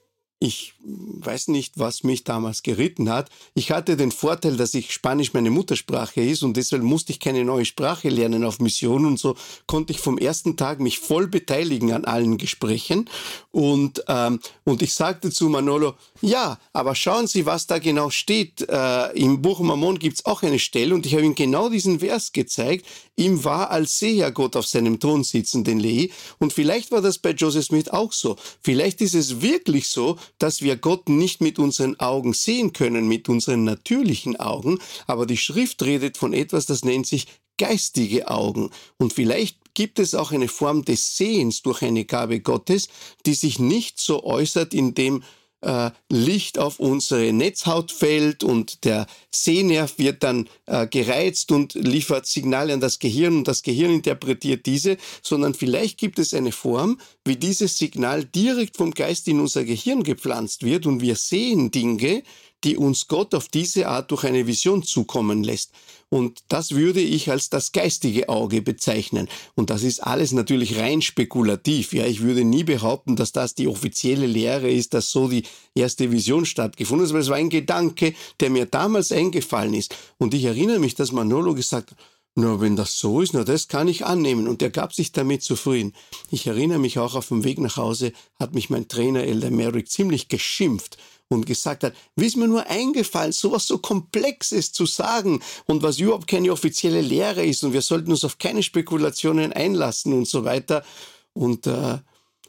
ich 0.43 0.73
weiß 0.83 1.49
nicht, 1.49 1.79
was 1.79 2.03
mich 2.03 2.25
damals 2.25 2.63
geritten 2.63 3.11
hat. 3.11 3.29
Ich 3.53 3.71
hatte 3.71 3.99
den 3.99 4.11
Vorteil, 4.11 4.57
dass 4.57 4.73
ich 4.73 4.91
Spanisch 4.91 5.35
meine 5.35 5.51
Muttersprache 5.51 6.23
ist 6.23 6.43
und 6.43 6.57
deshalb 6.57 6.83
musste 6.83 7.13
ich 7.13 7.21
keine 7.21 7.45
neue 7.45 7.67
Sprache 7.67 8.09
lernen 8.09 8.45
auf 8.45 8.59
Mission 8.59 9.05
und 9.05 9.19
so 9.19 9.37
konnte 9.67 9.93
ich 9.93 10.01
vom 10.01 10.17
ersten 10.17 10.57
Tag 10.57 10.81
mich 10.81 10.99
voll 10.99 11.29
beteiligen 11.29 11.93
an 11.93 12.07
allen 12.07 12.39
Gesprächen. 12.39 13.11
Und, 13.51 14.03
ähm, 14.09 14.41
und 14.65 14.81
ich 14.81 14.95
sagte 14.95 15.31
zu 15.31 15.51
Manolo, 15.51 15.95
ja, 16.23 16.59
aber 16.73 16.95
schauen 16.95 17.27
Sie, 17.27 17.45
was 17.45 17.67
da 17.67 17.79
genau 17.79 18.09
steht. 18.09 18.67
Äh, 18.67 19.13
Im 19.19 19.43
Buch 19.43 19.61
Mammon 19.61 19.99
gibt's 19.99 20.25
auch 20.25 20.43
eine 20.43 20.59
Stelle 20.59 20.95
und 20.95 21.05
ich 21.05 21.13
habe 21.13 21.25
ihm 21.25 21.35
genau 21.35 21.69
diesen 21.69 22.01
Vers 22.01 22.33
gezeigt. 22.33 22.87
Ihm 23.17 23.45
war, 23.45 23.71
als 23.71 23.99
sehe 23.99 24.23
er 24.23 24.33
Gott 24.33 24.57
auf 24.57 24.67
seinem 24.67 24.99
Thron 24.99 25.23
sitzen, 25.23 25.65
den 25.65 25.81
Lehi. 25.81 26.11
Und 26.39 26.55
vielleicht 26.55 26.93
war 26.93 27.03
das 27.03 27.19
bei 27.19 27.33
Joseph 27.33 27.67
Smith 27.67 27.91
auch 27.91 28.13
so. 28.13 28.37
Vielleicht 28.63 29.03
ist 29.03 29.15
es 29.15 29.43
wirklich 29.43 29.89
so, 29.89 30.17
dass 30.39 30.63
wir 30.63 30.77
Gott 30.77 31.09
nicht 31.09 31.41
mit 31.41 31.59
unseren 31.59 31.99
Augen 32.01 32.33
sehen 32.33 32.73
können, 32.73 33.09
mit 33.09 33.29
unseren 33.29 33.65
natürlichen 33.65 34.39
Augen, 34.39 34.79
aber 35.07 35.27
die 35.27 35.37
Schrift 35.37 35.83
redet 35.83 36.17
von 36.17 36.33
etwas, 36.33 36.67
das 36.67 36.85
nennt 36.85 37.07
sich 37.07 37.27
geistige 37.59 38.29
Augen. 38.29 38.71
Und 38.97 39.13
vielleicht 39.13 39.75
gibt 39.75 39.99
es 39.99 40.15
auch 40.15 40.33
eine 40.33 40.49
Form 40.49 40.85
des 40.85 41.17
Sehens 41.17 41.63
durch 41.63 41.83
eine 41.83 42.05
Gabe 42.07 42.41
Gottes, 42.41 42.89
die 43.27 43.35
sich 43.35 43.59
nicht 43.59 44.01
so 44.01 44.25
äußert, 44.25 44.73
indem 44.73 45.23
äh, 45.63 45.91
Licht 46.09 46.59
auf 46.59 46.81
unsere 46.81 47.33
Netzhaut 47.33 47.93
fällt 47.93 48.45
und 48.45 48.85
der 48.85 49.07
Sehnerv 49.31 49.99
wird 49.99 50.23
dann 50.23 50.49
äh, 50.67 50.87
gereizt 50.87 51.53
und 51.53 51.75
liefert 51.75 52.27
Signale 52.27 52.73
an 52.73 52.81
das 52.81 52.99
Gehirn 52.99 53.39
und 53.39 53.49
das 53.49 53.63
Gehirn 53.63 53.93
interpretiert 53.93 54.67
diese, 54.67 54.97
sondern 55.23 55.55
vielleicht 55.55 55.99
gibt 55.99 56.19
es 56.19 56.35
eine 56.35 56.53
Form, 56.53 56.99
wie 57.25 57.37
dieses 57.37 57.79
Signal 57.79 58.25
direkt 58.25 58.77
vom 58.77 58.93
Geist 58.93 59.29
in 59.29 59.41
unser 59.41 59.65
Gehirn 59.65 60.03
gepflanzt 60.03 60.65
wird 60.65 60.87
und 60.87 61.01
wir 61.01 61.17
sehen 61.17 61.71
Dinge, 61.71 62.23
die 62.65 62.77
uns 62.77 63.09
Gott 63.09 63.35
auf 63.35 63.49
diese 63.49 63.89
Art 63.89 64.11
durch 64.11 64.25
eine 64.25 64.47
Vision 64.47 64.83
zukommen 64.83 65.43
lässt. 65.43 65.73
Und 66.13 66.41
das 66.49 66.73
würde 66.73 67.01
ich 67.01 67.31
als 67.31 67.51
das 67.51 67.71
geistige 67.71 68.29
Auge 68.29 68.63
bezeichnen. 68.63 69.29
Und 69.55 69.71
das 69.71 69.85
ist 69.85 70.01
alles 70.01 70.33
natürlich 70.33 70.77
rein 70.77 71.03
spekulativ. 71.03 71.93
Ja, 71.93 72.05
ich 72.05 72.21
würde 72.21 72.45
nie 72.45 72.65
behaupten, 72.65 73.15
dass 73.15 73.31
das 73.31 73.55
die 73.55 73.69
offizielle 73.69 74.27
Lehre 74.27 74.69
ist, 74.69 74.93
dass 74.93 75.13
so 75.13 75.29
die 75.29 75.45
erste 75.73 76.11
Vision 76.11 76.47
stattgefunden 76.47 77.07
ist, 77.07 77.13
weil 77.13 77.21
es 77.21 77.29
war 77.29 77.37
ein 77.37 77.49
Gedanke, 77.49 78.13
der 78.41 78.51
mir 78.51 78.67
damals 78.67 79.13
eingefallen 79.13 79.73
ist. 79.73 79.95
Und 80.19 80.35
ich 80.35 80.45
erinnere 80.45 80.81
mich, 80.81 80.97
dass 80.97 81.13
Manolo 81.13 81.55
gesagt 81.55 81.93
hat, 81.93 81.99
na, 82.35 82.61
wenn 82.61 82.75
das 82.75 82.99
so 82.99 83.21
ist, 83.21 83.33
na, 83.35 83.45
das 83.45 83.69
kann 83.69 83.87
ich 83.87 84.05
annehmen. 84.05 84.49
Und 84.49 84.63
er 84.63 84.71
gab 84.71 84.93
sich 84.93 85.13
damit 85.13 85.45
zufrieden. 85.45 85.93
Ich 86.31 86.47
erinnere 86.47 86.81
mich 86.81 86.99
auch 86.99 87.15
auf 87.15 87.29
dem 87.29 87.45
Weg 87.45 87.61
nach 87.61 87.77
Hause, 87.77 88.13
hat 88.39 88.53
mich 88.55 88.69
mein 88.69 88.89
Trainer 88.89 89.23
Elder 89.23 89.51
Merrick 89.51 89.89
ziemlich 89.89 90.29
geschimpft 90.29 90.97
und 91.31 91.47
gesagt 91.47 91.85
hat, 91.85 91.95
wie 92.17 92.27
ist 92.27 92.37
mir 92.37 92.49
nur 92.49 92.67
eingefallen, 92.67 93.33
sowas 93.33 93.67
so 93.67 93.79
Komplexes 93.79 94.73
zu 94.73 94.85
sagen 94.85 95.41
und 95.67 95.83
was 95.83 96.01
überhaupt 96.01 96.27
keine 96.27 96.51
offizielle 96.53 97.01
Lehre 97.01 97.45
ist 97.45 97.63
und 97.63 97.73
wir 97.73 97.83
sollten 97.83 98.11
uns 98.11 98.25
auf 98.25 98.39
keine 98.39 98.63
Spekulationen 98.63 99.53
einlassen 99.53 100.13
und 100.13 100.27
so 100.27 100.45
weiter. 100.45 100.85
Und 101.33 101.69
äh, 101.69 101.99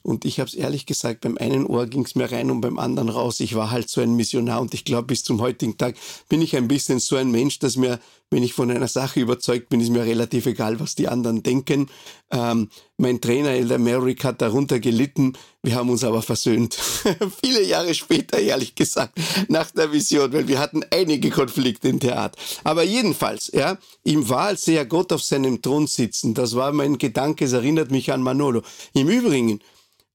und 0.04 0.26
ich 0.26 0.40
habe 0.40 0.48
es 0.48 0.56
ehrlich 0.56 0.86
gesagt, 0.86 1.22
beim 1.22 1.38
einen 1.38 1.66
Ohr 1.66 1.86
ging 1.86 2.04
es 2.04 2.16
mir 2.16 2.32
rein 2.32 2.50
und 2.50 2.62
beim 2.62 2.80
anderen 2.80 3.10
raus. 3.10 3.40
Ich 3.40 3.56
war 3.56 3.72
halt 3.72 3.90
so 3.90 4.02
ein 4.02 4.16
Missionar 4.16 4.62
und 4.62 4.74
ich 4.74 4.84
glaube, 4.84 5.08
bis 5.08 5.24
zum 5.24 5.42
heutigen 5.42 5.78
Tag 5.78 5.96
bin 6.28 6.42
ich 6.42 6.56
ein 6.56 6.68
bisschen 6.68 7.00
so 7.00 7.16
ein 7.16 7.30
Mensch, 7.30 7.60
dass 7.60 7.78
mir, 7.78 8.00
wenn 8.30 8.44
ich 8.44 8.54
von 8.54 8.72
einer 8.72 8.88
Sache 8.88 9.20
überzeugt 9.20 9.70
bin, 9.70 9.80
ist 9.80 9.90
mir 9.90 10.04
relativ 10.04 10.46
egal, 10.48 10.80
was 10.80 10.96
die 10.96 11.08
anderen 11.08 11.44
denken. 11.44 11.90
Ähm, 12.32 12.70
mein 12.98 13.20
Trainer 13.20 13.50
Elder 13.50 13.78
Merrick 13.78 14.24
hat 14.24 14.42
darunter 14.42 14.80
gelitten. 14.80 15.34
Wir 15.64 15.76
haben 15.76 15.90
uns 15.90 16.04
aber 16.04 16.22
versöhnt. 16.22 16.76
Viele 17.44 17.64
Jahre 17.64 17.94
später, 17.94 18.40
ehrlich 18.40 18.74
gesagt, 18.74 19.20
nach 19.48 19.70
der 19.72 19.92
Vision, 19.92 20.32
weil 20.34 20.48
wir 20.48 20.60
hatten 20.60 20.82
einige 20.92 21.30
Konflikte 21.30 21.90
in 21.90 22.00
der 22.00 22.18
Art. 22.18 22.36
Aber 22.64 22.84
jedenfalls, 22.84 23.52
ja, 23.54 23.78
ihm 24.04 24.28
war, 24.30 24.48
als 24.48 24.64
sehr 24.64 24.86
Gott 24.86 25.12
auf 25.14 25.22
seinem 25.22 25.62
Thron 25.62 25.88
sitzen. 25.88 26.34
Das 26.34 26.56
war 26.56 26.72
mein 26.72 26.98
Gedanke, 26.98 27.46
es 27.46 27.54
erinnert 27.54 27.92
mich 27.92 28.12
an 28.12 28.22
Manolo. 28.22 28.62
Im 28.94 29.10
Übrigen, 29.10 29.60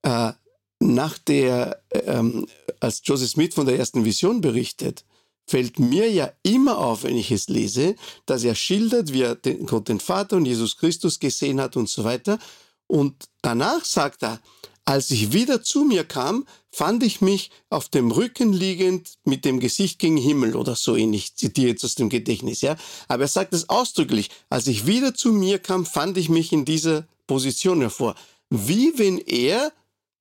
äh, 0.07 0.33
nach 0.79 1.19
der, 1.19 1.83
ähm, 1.91 2.47
als 2.81 3.03
Joseph 3.05 3.31
Smith 3.31 3.55
von 3.55 3.67
der 3.67 3.79
ersten 3.79 4.05
Vision 4.05 4.41
berichtet, 4.41 5.05
fällt 5.49 5.79
mir 5.79 6.11
ja 6.11 6.33
immer 6.43 6.79
auf, 6.79 7.03
wenn 7.03 7.17
ich 7.17 7.31
es 7.31 7.49
lese, 7.49 7.97
dass 8.25 8.45
er 8.45 8.55
schildert, 8.55 9.13
wie 9.13 9.23
er 9.23 9.35
den, 9.35 9.67
Gott 9.67 9.89
den 9.89 10.01
Vater 10.01 10.37
und 10.37 10.45
Jesus 10.45 10.77
Christus 10.77 11.19
gesehen 11.19 11.61
hat 11.61 11.77
und 11.77 11.89
so 11.89 12.05
weiter. 12.05 12.39
Und 12.87 13.15
danach 13.43 13.85
sagt 13.85 14.23
er, 14.23 14.41
als 14.85 15.11
ich 15.11 15.33
wieder 15.33 15.63
zu 15.63 15.83
mir 15.83 16.05
kam, 16.05 16.47
fand 16.71 17.03
ich 17.03 17.21
mich 17.21 17.51
auf 17.71 17.89
dem 17.89 18.13
Rücken 18.13 18.53
liegend 18.53 19.15
mit 19.25 19.45
dem 19.45 19.59
Gesicht 19.59 19.99
gegen 19.99 20.17
Himmel 20.17 20.55
oder 20.55 20.77
so 20.77 20.95
ähnlich. 20.95 21.25
Ich 21.25 21.37
zitiere 21.37 21.71
jetzt 21.71 21.85
aus 21.85 21.97
dem 21.97 22.09
Gedächtnis, 22.09 22.61
ja. 22.61 22.77
Aber 23.09 23.25
er 23.25 23.29
sagt 23.29 23.53
es 23.55 23.69
ausdrücklich. 23.69 24.31
Als 24.51 24.69
ich 24.69 24.87
wieder 24.87 25.15
zu 25.15 25.33
mir 25.33 25.59
kam, 25.59 25.85
fand 25.85 26.17
ich 26.17 26.29
mich 26.29 26.53
in 26.53 26.65
dieser 26.65 27.09
Position 27.27 27.81
hervor. 27.81 28.15
Wie 28.51 28.97
wenn 28.97 29.19
er 29.19 29.73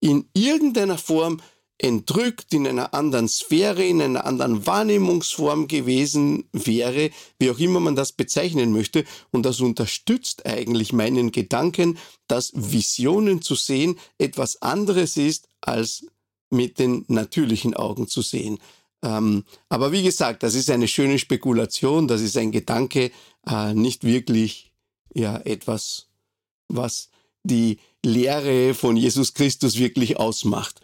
in 0.05 0.29
irgendeiner 0.33 0.99
Form 0.99 1.41
entrückt, 1.79 2.53
in 2.53 2.67
einer 2.67 2.93
anderen 2.93 3.27
Sphäre, 3.27 3.83
in 3.83 4.01
einer 4.01 4.25
anderen 4.25 4.67
Wahrnehmungsform 4.67 5.67
gewesen 5.67 6.47
wäre, 6.53 7.09
wie 7.39 7.49
auch 7.49 7.57
immer 7.57 7.79
man 7.79 7.95
das 7.95 8.11
bezeichnen 8.11 8.71
möchte. 8.71 9.03
Und 9.31 9.47
das 9.47 9.59
unterstützt 9.61 10.45
eigentlich 10.45 10.93
meinen 10.93 11.31
Gedanken, 11.31 11.97
dass 12.27 12.51
Visionen 12.53 13.41
zu 13.41 13.55
sehen 13.55 13.97
etwas 14.19 14.61
anderes 14.61 15.17
ist, 15.17 15.49
als 15.59 16.05
mit 16.51 16.77
den 16.77 17.03
natürlichen 17.07 17.73
Augen 17.73 18.07
zu 18.07 18.21
sehen. 18.21 18.59
Ähm, 19.03 19.43
aber 19.69 19.91
wie 19.91 20.03
gesagt, 20.03 20.43
das 20.43 20.53
ist 20.53 20.69
eine 20.69 20.87
schöne 20.87 21.17
Spekulation, 21.17 22.07
das 22.07 22.21
ist 22.21 22.37
ein 22.37 22.51
Gedanke, 22.51 23.11
äh, 23.47 23.73
nicht 23.73 24.03
wirklich 24.03 24.71
ja 25.15 25.37
etwas, 25.37 26.09
was 26.67 27.09
die 27.45 27.77
Lehre 28.03 28.73
von 28.73 28.97
Jesus 28.97 29.33
Christus 29.33 29.77
wirklich 29.77 30.17
ausmacht. 30.17 30.81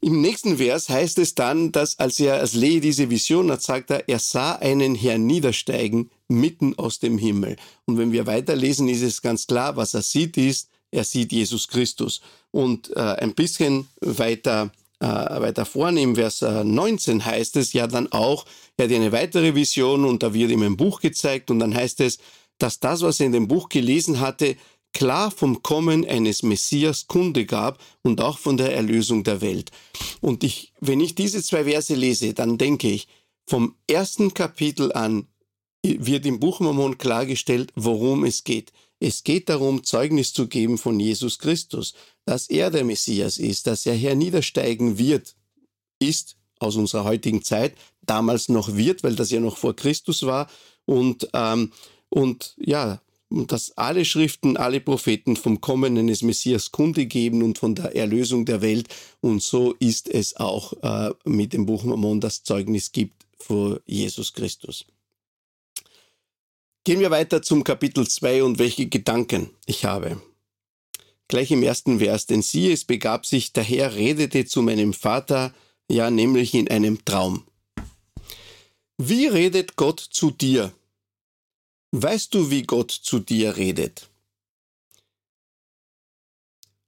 Im 0.00 0.20
nächsten 0.20 0.58
Vers 0.58 0.90
heißt 0.90 1.18
es 1.18 1.34
dann, 1.34 1.72
dass 1.72 1.98
als 1.98 2.20
er, 2.20 2.34
als 2.34 2.52
Lee 2.52 2.80
diese 2.80 3.08
Vision 3.08 3.50
hat, 3.50 3.62
sagt 3.62 3.90
er, 3.90 4.06
er 4.06 4.18
sah 4.18 4.52
einen 4.52 4.94
Herrn 4.94 5.26
niedersteigen 5.26 6.10
mitten 6.28 6.78
aus 6.78 6.98
dem 6.98 7.16
Himmel. 7.16 7.56
Und 7.86 7.96
wenn 7.96 8.12
wir 8.12 8.26
weiterlesen, 8.26 8.88
ist 8.88 9.00
es 9.00 9.22
ganz 9.22 9.46
klar, 9.46 9.76
was 9.76 9.94
er 9.94 10.02
sieht, 10.02 10.36
ist, 10.36 10.68
er 10.90 11.04
sieht 11.04 11.32
Jesus 11.32 11.68
Christus. 11.68 12.20
Und 12.50 12.94
äh, 12.94 13.00
ein 13.00 13.34
bisschen 13.34 13.88
weiter, 14.02 14.72
äh, 15.00 15.06
weiter 15.06 15.64
vorne 15.64 16.02
im 16.02 16.16
Vers 16.16 16.42
19 16.42 17.20
äh, 17.20 17.22
heißt 17.22 17.56
es 17.56 17.72
ja 17.72 17.86
dann 17.86 18.12
auch, 18.12 18.44
er 18.76 18.84
hat 18.84 18.92
eine 18.92 19.10
weitere 19.10 19.54
Vision 19.54 20.04
und 20.04 20.22
da 20.22 20.34
wird 20.34 20.50
ihm 20.50 20.62
ein 20.64 20.76
Buch 20.76 21.00
gezeigt 21.00 21.50
und 21.50 21.60
dann 21.60 21.74
heißt 21.74 22.00
es, 22.00 22.18
dass 22.58 22.78
das, 22.78 23.00
was 23.00 23.20
er 23.20 23.26
in 23.26 23.32
dem 23.32 23.48
Buch 23.48 23.70
gelesen 23.70 24.20
hatte, 24.20 24.56
klar 24.94 25.30
vom 25.30 25.62
Kommen 25.62 26.06
eines 26.06 26.42
Messias 26.42 27.06
Kunde 27.06 27.44
gab 27.44 27.78
und 28.02 28.20
auch 28.22 28.38
von 28.38 28.56
der 28.56 28.74
Erlösung 28.74 29.24
der 29.24 29.40
Welt. 29.42 29.70
Und 30.20 30.42
ich, 30.42 30.72
wenn 30.80 31.00
ich 31.00 31.14
diese 31.14 31.42
zwei 31.42 31.64
Verse 31.64 31.94
lese, 31.94 32.32
dann 32.32 32.56
denke 32.56 32.88
ich, 32.88 33.08
vom 33.46 33.74
ersten 33.86 34.32
Kapitel 34.32 34.92
an 34.92 35.26
wird 35.82 36.24
im 36.24 36.40
Buch 36.40 36.60
Mormon 36.60 36.96
klargestellt, 36.96 37.70
worum 37.74 38.24
es 38.24 38.44
geht. 38.44 38.72
Es 39.00 39.22
geht 39.22 39.50
darum, 39.50 39.84
Zeugnis 39.84 40.32
zu 40.32 40.48
geben 40.48 40.78
von 40.78 40.98
Jesus 40.98 41.38
Christus, 41.38 41.92
dass 42.24 42.48
er 42.48 42.70
der 42.70 42.84
Messias 42.84 43.36
ist, 43.36 43.66
dass 43.66 43.84
er 43.84 43.94
herniedersteigen 43.94 44.96
wird, 44.96 45.34
ist 45.98 46.36
aus 46.58 46.76
unserer 46.76 47.04
heutigen 47.04 47.42
Zeit, 47.42 47.74
damals 48.00 48.48
noch 48.48 48.76
wird, 48.76 49.02
weil 49.02 49.14
das 49.14 49.30
ja 49.30 49.40
noch 49.40 49.58
vor 49.58 49.76
Christus 49.76 50.22
war. 50.24 50.48
Und, 50.86 51.28
ähm, 51.34 51.72
und 52.08 52.54
ja, 52.56 53.02
dass 53.30 53.76
alle 53.76 54.04
Schriften, 54.04 54.56
alle 54.56 54.80
Propheten 54.80 55.36
vom 55.36 55.60
Kommen 55.60 55.98
eines 55.98 56.22
Messias 56.22 56.70
Kunde 56.70 57.06
geben 57.06 57.42
und 57.42 57.58
von 57.58 57.74
der 57.74 57.96
Erlösung 57.96 58.44
der 58.44 58.62
Welt. 58.62 58.88
Und 59.20 59.42
so 59.42 59.74
ist 59.78 60.08
es 60.08 60.36
auch 60.36 60.72
äh, 60.82 61.12
mit 61.24 61.52
dem 61.52 61.66
Buch 61.66 61.84
Mormon, 61.84 62.20
das 62.20 62.42
Zeugnis 62.42 62.92
gibt 62.92 63.24
vor 63.38 63.80
Jesus 63.86 64.32
Christus. 64.32 64.86
Gehen 66.84 67.00
wir 67.00 67.10
weiter 67.10 67.42
zum 67.42 67.64
Kapitel 67.64 68.06
2 68.06 68.44
und 68.44 68.58
welche 68.58 68.86
Gedanken 68.86 69.50
ich 69.66 69.84
habe. 69.84 70.20
Gleich 71.28 71.50
im 71.50 71.62
ersten 71.62 71.98
Vers, 71.98 72.26
denn 72.26 72.42
siehe, 72.42 72.72
es 72.72 72.84
begab 72.84 73.24
sich, 73.24 73.54
der 73.54 73.64
Herr 73.64 73.94
redete 73.94 74.44
zu 74.44 74.60
meinem 74.60 74.92
Vater, 74.92 75.54
ja 75.90 76.10
nämlich 76.10 76.52
in 76.52 76.68
einem 76.68 77.02
Traum. 77.04 77.44
Wie 78.98 79.26
redet 79.26 79.76
Gott 79.76 80.00
zu 80.00 80.30
dir? 80.30 80.72
Weißt 81.96 82.34
du, 82.34 82.50
wie 82.50 82.64
Gott 82.64 82.90
zu 82.90 83.20
dir 83.20 83.56
redet? 83.56 84.10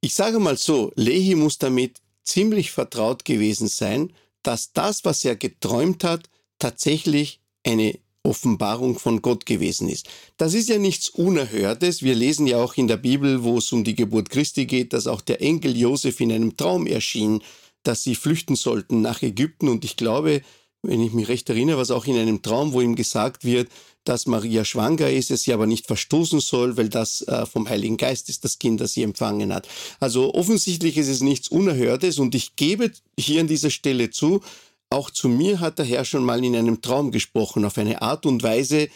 Ich 0.01 0.13
sage 0.13 0.37
mal 0.37 0.57
so, 0.57 0.91
Lehi 0.97 1.33
muss 1.35 1.57
damit 1.57 2.01
ziemlich 2.25 2.71
vertraut 2.71 3.23
gewesen 3.23 3.69
sein, 3.69 4.11
dass 4.43 4.73
das, 4.73 5.05
was 5.05 5.23
er 5.23 5.37
geträumt 5.37 6.03
hat, 6.03 6.29
tatsächlich 6.59 7.39
eine 7.65 7.97
Offenbarung 8.21 8.99
von 8.99 9.21
Gott 9.21 9.45
gewesen 9.45 9.87
ist. 9.87 10.09
Das 10.35 10.53
ist 10.53 10.67
ja 10.67 10.77
nichts 10.77 11.07
Unerhörtes. 11.07 12.03
Wir 12.03 12.13
lesen 12.13 12.45
ja 12.45 12.61
auch 12.61 12.75
in 12.75 12.89
der 12.89 12.97
Bibel, 12.97 13.45
wo 13.45 13.59
es 13.59 13.71
um 13.71 13.85
die 13.85 13.95
Geburt 13.95 14.29
Christi 14.29 14.65
geht, 14.65 14.91
dass 14.91 15.07
auch 15.07 15.21
der 15.21 15.41
Enkel 15.41 15.77
Josef 15.77 16.19
in 16.19 16.33
einem 16.33 16.57
Traum 16.57 16.85
erschien, 16.85 17.41
dass 17.83 18.03
sie 18.03 18.15
flüchten 18.15 18.57
sollten 18.57 18.99
nach 18.99 19.21
Ägypten. 19.21 19.69
Und 19.69 19.85
ich 19.85 19.95
glaube, 19.95 20.41
wenn 20.81 21.01
ich 21.01 21.13
mich 21.13 21.29
recht 21.29 21.49
erinnere, 21.49 21.77
was 21.77 21.91
auch 21.91 22.05
in 22.05 22.17
einem 22.17 22.41
Traum, 22.41 22.73
wo 22.73 22.81
ihm 22.81 22.95
gesagt 22.95 23.45
wird, 23.45 23.69
dass 24.07 24.25
Maria 24.25 24.65
schwanger 24.65 25.09
ist, 25.09 25.31
es 25.31 25.43
sie 25.43 25.53
aber 25.53 25.67
nicht 25.67 25.87
verstoßen 25.87 26.39
soll, 26.39 26.77
weil 26.77 26.89
das 26.89 27.21
äh, 27.23 27.45
vom 27.45 27.67
Heiligen 27.67 27.97
Geist 27.97 28.29
ist, 28.29 28.43
das 28.43 28.59
Kind, 28.59 28.81
das 28.81 28.93
sie 28.93 29.03
empfangen 29.03 29.53
hat. 29.53 29.67
Also 29.99 30.33
offensichtlich 30.33 30.97
ist 30.97 31.07
es 31.07 31.21
nichts 31.21 31.47
Unerhörtes 31.49 32.19
und 32.19 32.35
ich 32.35 32.55
gebe 32.55 32.91
hier 33.19 33.41
an 33.41 33.47
dieser 33.47 33.69
Stelle 33.69 34.09
zu, 34.09 34.41
auch 34.89 35.09
zu 35.09 35.27
mir 35.27 35.59
hat 35.59 35.79
der 35.79 35.85
Herr 35.85 36.05
schon 36.05 36.23
mal 36.23 36.43
in 36.43 36.55
einem 36.55 36.81
Traum 36.81 37.11
gesprochen, 37.11 37.65
auf 37.65 37.77
eine 37.77 38.01
Art 38.01 38.25
und 38.25 38.41
Weise, 38.43 38.87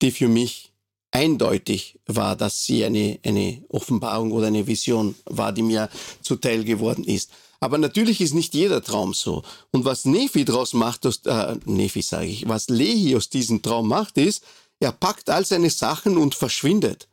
die 0.00 0.12
für 0.12 0.28
mich 0.28 0.69
eindeutig 1.12 1.98
war, 2.06 2.36
dass 2.36 2.64
sie 2.64 2.84
eine, 2.84 3.18
eine 3.24 3.62
Offenbarung 3.68 4.32
oder 4.32 4.46
eine 4.46 4.66
Vision 4.66 5.14
war, 5.24 5.52
die 5.52 5.62
mir 5.62 5.88
zuteil 6.22 6.64
geworden 6.64 7.04
ist. 7.04 7.30
Aber 7.60 7.76
natürlich 7.76 8.20
ist 8.20 8.32
nicht 8.32 8.54
jeder 8.54 8.82
Traum 8.82 9.12
so. 9.12 9.42
Und 9.70 9.84
was 9.84 10.06
Nephi 10.06 10.44
daraus 10.44 10.72
macht, 10.72 11.04
aus, 11.06 11.20
äh, 11.26 11.56
Nephi 11.66 12.00
sage 12.00 12.28
ich, 12.28 12.48
was 12.48 12.68
Lehi 12.68 13.14
aus 13.16 13.28
diesem 13.28 13.60
Traum 13.60 13.88
macht, 13.88 14.16
ist, 14.16 14.42
er 14.80 14.92
packt 14.92 15.28
all 15.28 15.44
seine 15.44 15.68
Sachen 15.68 16.16
und 16.16 16.34
verschwindet. 16.34 17.06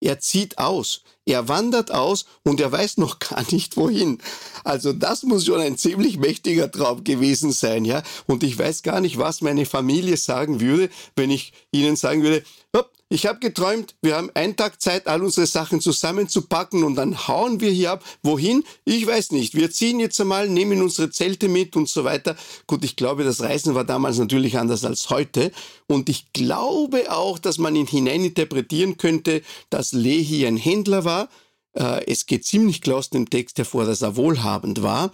Er 0.00 0.20
zieht 0.20 0.58
aus. 0.58 1.02
Er 1.24 1.48
wandert 1.48 1.90
aus 1.90 2.26
und 2.42 2.60
er 2.60 2.70
weiß 2.70 2.98
noch 2.98 3.18
gar 3.30 3.50
nicht 3.50 3.78
wohin. 3.78 4.18
Also 4.62 4.92
das 4.92 5.22
muss 5.22 5.46
schon 5.46 5.60
ein 5.60 5.78
ziemlich 5.78 6.18
mächtiger 6.18 6.70
Traum 6.70 7.02
gewesen 7.02 7.52
sein, 7.52 7.86
ja. 7.86 8.02
Und 8.26 8.42
ich 8.42 8.58
weiß 8.58 8.82
gar 8.82 9.00
nicht, 9.00 9.16
was 9.16 9.40
meine 9.40 9.64
Familie 9.64 10.18
sagen 10.18 10.60
würde, 10.60 10.90
wenn 11.16 11.30
ich 11.30 11.54
ihnen 11.72 11.96
sagen 11.96 12.22
würde, 12.22 12.44
hopp, 12.76 12.90
ich 13.14 13.26
habe 13.26 13.38
geträumt, 13.38 13.94
wir 14.02 14.16
haben 14.16 14.30
einen 14.34 14.56
Tag 14.56 14.80
Zeit, 14.82 15.06
all 15.06 15.22
unsere 15.22 15.46
Sachen 15.46 15.80
zusammenzupacken 15.80 16.82
und 16.82 16.96
dann 16.96 17.28
hauen 17.28 17.60
wir 17.60 17.70
hier 17.70 17.92
ab. 17.92 18.04
Wohin? 18.24 18.64
Ich 18.84 19.06
weiß 19.06 19.30
nicht. 19.30 19.54
Wir 19.54 19.70
ziehen 19.70 20.00
jetzt 20.00 20.20
einmal, 20.20 20.48
nehmen 20.48 20.82
unsere 20.82 21.10
Zelte 21.10 21.48
mit 21.48 21.76
und 21.76 21.88
so 21.88 22.02
weiter. 22.02 22.34
Gut, 22.66 22.84
ich 22.84 22.96
glaube, 22.96 23.22
das 23.22 23.40
Reisen 23.40 23.76
war 23.76 23.84
damals 23.84 24.18
natürlich 24.18 24.58
anders 24.58 24.84
als 24.84 25.10
heute. 25.10 25.52
Und 25.86 26.08
ich 26.08 26.32
glaube 26.32 27.12
auch, 27.12 27.38
dass 27.38 27.58
man 27.58 27.76
ihn 27.76 27.86
hineininterpretieren 27.86 28.96
könnte, 28.96 29.42
dass 29.70 29.92
Lehi 29.92 30.44
ein 30.44 30.56
Händler 30.56 31.04
war. 31.04 31.28
Äh, 31.74 32.10
es 32.10 32.26
geht 32.26 32.44
ziemlich 32.44 32.80
klar 32.80 32.96
aus 32.96 33.10
dem 33.10 33.30
Text 33.30 33.58
hervor, 33.58 33.84
dass 33.84 34.02
er 34.02 34.16
wohlhabend 34.16 34.82
war. 34.82 35.12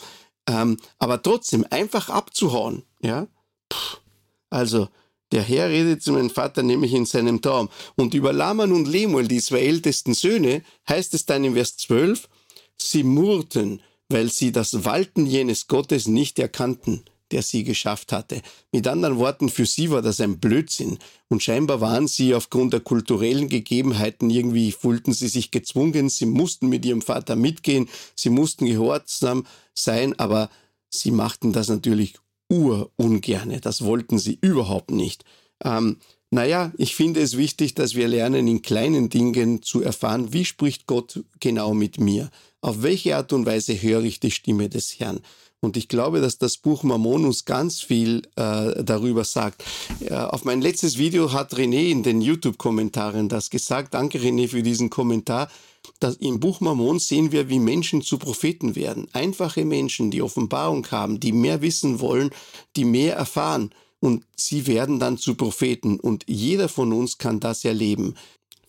Ähm, 0.49 0.79
aber 0.99 1.23
trotzdem, 1.23 1.67
einfach 1.69 2.09
abzuhauen, 2.09 2.83
ja. 3.03 3.27
Also, 4.49 4.89
der 5.33 5.43
Herr 5.43 5.69
redet 5.69 6.03
zu 6.03 6.13
meinem 6.13 6.31
Vater 6.31 6.63
nämlich 6.63 6.93
in 6.93 7.07
seinem 7.07 7.41
Traum. 7.41 7.69
Und 7.97 8.15
über 8.15 8.33
Laman 8.33 8.73
und 8.73 8.89
Lemuel, 8.89 9.29
die 9.29 9.41
zwei 9.41 9.61
ältesten 9.61 10.15
Söhne, 10.15 10.63
heißt 10.89 11.15
es 11.15 11.27
dann 11.27 11.45
in 11.45 11.55
Vers 11.55 11.77
12, 11.77 12.29
sie 12.77 13.05
murrten, 13.05 13.81
weil 14.09 14.31
sie 14.31 14.53
das 14.53 14.85
Walten 14.85 15.27
jenes 15.27 15.69
Gottes 15.69 16.09
nicht 16.09 16.39
erkannten, 16.39 17.05
der 17.31 17.43
sie 17.43 17.63
geschafft 17.63 18.13
hatte. 18.13 18.43
Mit 18.73 18.89
anderen 18.89 19.19
Worten, 19.19 19.49
für 19.49 19.67
sie 19.67 19.91
war 19.91 20.03
das 20.03 20.21
ein 20.21 20.41
Blödsinn. 20.41 20.99
Und 21.29 21.45
scheinbar 21.45 21.81
waren 21.81 22.09
sie 22.09 22.35
aufgrund 22.35 22.73
der 22.73 22.81
kulturellen 22.81 23.49
Gegebenheiten 23.49 24.31
irgendwie, 24.31 24.73
fühlten 24.73 25.13
sie 25.13 25.29
sich 25.29 25.53
gezwungen, 25.53 26.09
sie 26.09 26.27
mussten 26.27 26.69
mit 26.69 26.85
ihrem 26.85 27.03
Vater 27.03 27.37
mitgehen, 27.37 27.89
sie 28.17 28.31
mussten 28.31 28.67
gehorsam 28.67 29.47
sein, 29.75 30.19
aber 30.19 30.51
sie 30.89 31.13
machten 31.13 31.53
das 31.53 31.69
natürlich 31.69 32.15
urungerne. 32.51 33.61
Das 33.61 33.85
wollten 33.85 34.19
sie 34.19 34.39
überhaupt 34.41 34.91
nicht. 34.91 35.25
Ähm, 35.65 35.97
naja, 36.31 36.73
ich 36.77 36.95
finde 36.95 37.21
es 37.21 37.37
wichtig, 37.37 37.75
dass 37.75 37.95
wir 37.95 38.07
lernen, 38.07 38.47
in 38.47 38.63
kleinen 38.63 39.09
Dingen 39.09 39.63
zu 39.63 39.83
erfahren, 39.83 40.33
wie 40.33 40.45
spricht 40.45 40.87
Gott 40.87 41.25
genau 41.41 41.75
mit 41.75 41.99
mir? 41.99 42.31
Auf 42.61 42.83
welche 42.83 43.17
Art 43.17 43.33
und 43.33 43.47
Weise 43.47 43.81
höre 43.81 44.05
ich 44.05 44.21
die 44.21 44.31
Stimme 44.31 44.69
des 44.69 45.01
Herrn? 45.01 45.21
Und 45.63 45.77
ich 45.77 45.89
glaube, 45.89 46.21
dass 46.21 46.39
das 46.39 46.57
Buch 46.57 46.83
Mammonus 46.83 47.45
ganz 47.45 47.81
viel 47.81 48.23
äh, 48.37 48.83
darüber 48.83 49.25
sagt. 49.25 49.63
Äh, 50.01 50.15
auf 50.15 50.45
mein 50.45 50.63
letztes 50.63 50.97
Video 50.97 51.33
hat 51.33 51.55
René 51.55 51.91
in 51.91 52.03
den 52.03 52.23
YouTube-Kommentaren 52.23 53.29
das 53.29 53.51
gesagt. 53.51 53.93
Danke 53.95 54.19
René 54.19 54.49
für 54.49 54.63
diesen 54.63 54.89
Kommentar 54.89 55.49
dass 55.99 56.17
im 56.17 56.41
Buch 56.41 56.61
Mormon 56.61 56.99
sehen 56.99 57.33
wir, 57.33 57.49
wie 57.49 57.59
Menschen 57.59 58.03
zu 58.03 58.19
Propheten 58.19 58.75
werden. 58.77 59.09
Einfache 59.13 59.65
Menschen, 59.65 60.11
die 60.11 60.23
Offenbarung 60.23 60.87
haben, 60.91 61.21
die 61.21 61.33
mehr 61.33 61.63
wissen 61.63 62.01
wollen, 62.01 62.31
die 62.77 62.85
mehr 62.85 63.17
erfahren. 63.17 63.71
Und 64.01 64.25
sie 64.35 64.67
werden 64.67 64.99
dann 64.99 65.19
zu 65.19 65.35
Propheten. 65.35 66.01
Und 66.01 66.25
jeder 66.27 66.69
von 66.69 66.93
uns 66.93 67.19
kann 67.19 67.39
das 67.39 67.65
erleben. 67.65 68.15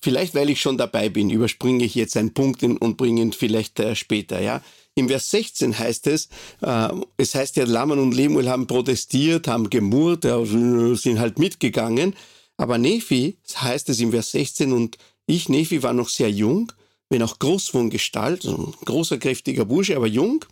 Vielleicht, 0.01 0.36
weil 0.36 0.50
ich 0.50 0.60
schon 0.60 0.77
dabei 0.77 1.10
bin, 1.10 1.29
überspringe 1.29 1.86
ich 1.86 1.95
jetzt 1.95 2.17
einen 2.17 2.33
Punkt 2.33 2.63
und 2.63 2.98
bringe 2.98 3.21
ihn 3.21 3.33
vielleicht 3.33 3.79
äh, 3.79 3.95
später, 3.95 4.41
ja. 4.41 4.62
Im 4.95 5.07
Vers 5.07 5.31
16 5.31 5.77
heißt 5.77 6.07
es, 6.07 6.27
äh, 6.62 6.89
es 7.17 7.36
heißt 7.36 7.55
ja, 7.55 7.65
Laman 7.65 8.00
und 8.00 8.13
Lemuel 8.13 8.50
haben 8.50 8.67
protestiert, 8.67 9.48
haben 9.48 9.69
gemurrt, 9.69 10.24
sind 10.24 11.19
halt 11.19 11.39
mitgegangen. 11.39 12.15
Aber 12.57 12.77
Nephi, 12.77 13.38
heißt 13.55 13.89
es 13.89 14.00
im 14.00 14.12
Vers 14.12 14.31
16, 14.31 14.74
und 14.74 14.98
ich, 15.25 15.50
Nephi, 15.50 15.81
war 15.81 15.93
noch 15.93 16.10
sehr 16.10 16.29
jung 16.29 16.71
wenn 17.12 17.21
auch 17.24 17.39
groß 17.39 17.67
von 17.67 17.89
Gestalt, 17.89 18.45
ein 18.45 18.74
großer, 18.86 19.17
kräftiger 19.17 19.65
Bursche, 19.65 19.98
aber 19.98 20.07
jung. 20.07 20.45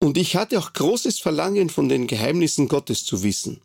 Und 0.00 0.18
ich 0.18 0.36
hatte 0.36 0.58
auch 0.58 0.74
großes 0.74 1.18
Verlangen, 1.18 1.70
von 1.70 1.88
den 1.88 2.06
Geheimnissen 2.06 2.68
Gottes 2.68 3.06
zu 3.06 3.22
wissen. 3.22 3.62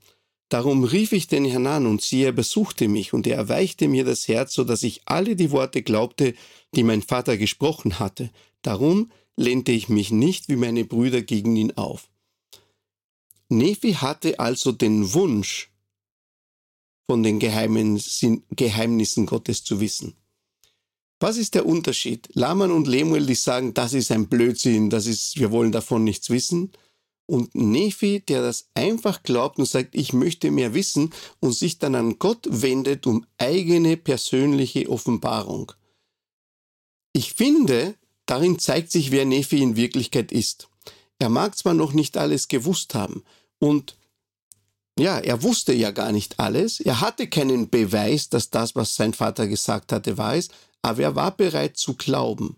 Darum 0.47 0.85
rief 0.85 1.11
ich 1.11 1.27
den 1.27 1.43
Herrn 1.43 1.67
an, 1.67 1.85
und 1.85 2.01
siehe, 2.01 2.27
er 2.27 2.31
besuchte 2.31 2.87
mich, 2.87 3.11
und 3.11 3.27
er 3.27 3.35
erweichte 3.35 3.89
mir 3.89 4.05
das 4.05 4.29
Herz, 4.29 4.53
so 4.53 4.63
dass 4.63 4.83
ich 4.83 5.01
alle 5.03 5.35
die 5.35 5.51
Worte 5.51 5.81
glaubte, 5.81 6.33
die 6.73 6.83
mein 6.83 7.01
Vater 7.01 7.35
gesprochen 7.35 7.99
hatte. 7.99 8.31
Darum 8.61 9.11
lehnte 9.37 9.71
ich 9.71 9.89
mich 9.89 10.11
nicht 10.11 10.49
wie 10.49 10.55
meine 10.55 10.85
Brüder 10.85 11.21
gegen 11.21 11.55
ihn 11.55 11.71
auf. 11.71 12.09
Nephi 13.49 13.93
hatte 13.93 14.39
also 14.39 14.71
den 14.71 15.13
Wunsch, 15.13 15.71
von 17.11 17.23
den 17.23 17.39
Geheimnissen 17.39 19.25
Gottes 19.25 19.65
zu 19.65 19.81
wissen. 19.81 20.15
Was 21.19 21.35
ist 21.35 21.55
der 21.55 21.65
Unterschied? 21.65 22.29
Laman 22.33 22.71
und 22.71 22.87
Lemuel, 22.87 23.25
die 23.25 23.35
sagen, 23.35 23.73
das 23.73 23.93
ist 23.93 24.11
ein 24.11 24.27
Blödsinn, 24.27 24.89
das 24.89 25.07
ist, 25.07 25.37
wir 25.37 25.51
wollen 25.51 25.73
davon 25.73 26.05
nichts 26.05 26.29
wissen. 26.29 26.71
Und 27.27 27.53
Nephi, 27.53 28.21
der 28.21 28.41
das 28.41 28.69
einfach 28.73 29.23
glaubt 29.23 29.59
und 29.59 29.65
sagt, 29.65 29.93
ich 29.93 30.13
möchte 30.13 30.51
mehr 30.51 30.73
wissen 30.73 31.13
und 31.41 31.51
sich 31.51 31.79
dann 31.79 31.95
an 31.95 32.17
Gott 32.17 32.47
wendet 32.49 33.05
um 33.05 33.25
eigene 33.37 33.97
persönliche 33.97 34.89
Offenbarung. 34.89 35.73
Ich 37.13 37.33
finde, 37.33 37.95
darin 38.25 38.59
zeigt 38.59 38.91
sich, 38.91 39.11
wer 39.11 39.25
Nephi 39.25 39.61
in 39.61 39.75
Wirklichkeit 39.75 40.31
ist. 40.31 40.69
Er 41.19 41.29
mag 41.29 41.57
zwar 41.57 41.73
noch 41.73 41.93
nicht 41.93 42.17
alles 42.17 42.47
gewusst 42.47 42.95
haben 42.95 43.23
und 43.59 43.95
ja, 44.99 45.19
er 45.19 45.41
wusste 45.41 45.73
ja 45.73 45.91
gar 45.91 46.11
nicht 46.11 46.39
alles. 46.39 46.79
Er 46.79 47.01
hatte 47.01 47.27
keinen 47.27 47.69
Beweis, 47.69 48.29
dass 48.29 48.49
das, 48.49 48.75
was 48.75 48.95
sein 48.95 49.13
Vater 49.13 49.47
gesagt 49.47 49.91
hatte, 49.91 50.17
wahr 50.17 50.35
ist. 50.35 50.53
Aber 50.81 51.01
er 51.01 51.15
war 51.15 51.31
bereit 51.31 51.77
zu 51.77 51.95
glauben. 51.95 52.57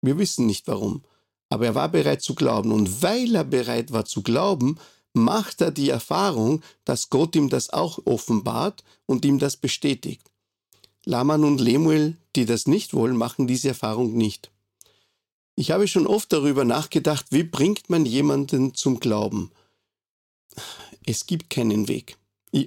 Wir 0.00 0.18
wissen 0.18 0.46
nicht 0.46 0.66
warum. 0.68 1.04
Aber 1.50 1.66
er 1.66 1.74
war 1.74 1.88
bereit 1.88 2.22
zu 2.22 2.34
glauben. 2.34 2.72
Und 2.72 3.02
weil 3.02 3.34
er 3.34 3.44
bereit 3.44 3.92
war 3.92 4.04
zu 4.04 4.22
glauben, 4.22 4.78
macht 5.12 5.60
er 5.60 5.70
die 5.70 5.90
Erfahrung, 5.90 6.62
dass 6.84 7.10
Gott 7.10 7.36
ihm 7.36 7.48
das 7.48 7.70
auch 7.70 7.98
offenbart 8.04 8.82
und 9.06 9.24
ihm 9.24 9.38
das 9.38 9.56
bestätigt. 9.56 10.22
Laman 11.04 11.44
und 11.44 11.60
Lemuel, 11.60 12.16
die 12.34 12.46
das 12.46 12.66
nicht 12.66 12.94
wollen, 12.94 13.16
machen 13.16 13.46
diese 13.46 13.68
Erfahrung 13.68 14.14
nicht. 14.14 14.50
Ich 15.56 15.70
habe 15.70 15.88
schon 15.88 16.06
oft 16.06 16.32
darüber 16.32 16.64
nachgedacht, 16.64 17.26
wie 17.30 17.42
bringt 17.42 17.88
man 17.88 18.04
jemanden 18.04 18.74
zum 18.74 19.00
Glauben? 19.00 19.50
Es 21.06 21.26
gibt 21.26 21.48
keinen 21.48 21.88
Weg. 21.88 22.18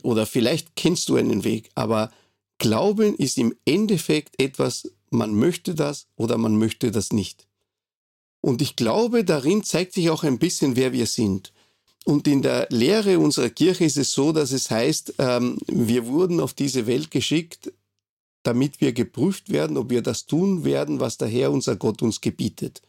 Oder 0.02 0.26
vielleicht 0.26 0.76
kennst 0.76 1.08
du 1.10 1.16
einen 1.16 1.44
Weg, 1.44 1.70
aber 1.76 2.12
Glauben 2.58 3.16
ist 3.16 3.38
im 3.38 3.56
Endeffekt 3.66 4.42
etwas, 4.42 4.92
man 5.12 5.34
möchte 5.34 5.76
das 5.76 6.08
oder 6.16 6.38
man 6.38 6.58
möchte 6.58 6.92
das 6.92 7.14
nicht. 7.14 7.48
Und 8.42 8.62
ich 8.62 8.76
glaube, 8.76 9.24
darin 9.24 9.64
zeigt 9.64 9.94
sich 9.94 10.10
auch 10.10 10.24
ein 10.24 10.40
bisschen, 10.40 10.76
wer 10.76 10.92
wir 10.92 11.06
sind. 11.06 11.54
Und 12.06 12.28
in 12.28 12.42
der 12.42 12.68
Lehre 12.70 13.20
unserer 13.20 13.50
Kirche 13.50 13.86
ist 13.86 13.98
es 13.98 14.14
so, 14.14 14.32
dass 14.32 14.52
es 14.52 14.72
heißt, 14.72 15.16
ähm, 15.20 15.58
wir 15.68 16.08
wurden 16.08 16.40
auf 16.40 16.54
diese 16.54 16.88
Welt 16.88 17.12
geschickt, 17.12 17.72
damit 18.44 18.82
wir 18.82 18.94
geprüft 18.94 19.50
werden, 19.50 19.78
ob 19.78 19.90
wir 19.90 20.02
das 20.02 20.26
tun 20.26 20.64
werden, 20.64 21.00
was 21.00 21.18
der 21.18 21.28
Herr 21.28 21.52
unser 21.52 21.76
Gott 21.76 22.02
uns 22.02 22.22
gebietet 22.22 22.82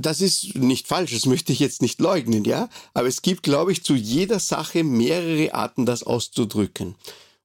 das 0.00 0.20
ist 0.20 0.54
nicht 0.56 0.86
falsch, 0.86 1.12
das 1.12 1.26
möchte 1.32 1.52
ich 1.52 1.58
jetzt 1.58 1.82
nicht 1.82 2.00
leugnen, 2.00 2.44
ja. 2.44 2.68
Aber 2.94 3.08
es 3.08 3.22
gibt, 3.22 3.42
glaube 3.42 3.72
ich, 3.72 3.84
zu 3.84 3.94
jeder 3.94 4.40
Sache 4.40 4.84
mehrere 4.84 5.54
Arten, 5.54 5.86
das 5.86 6.02
auszudrücken. 6.02 6.94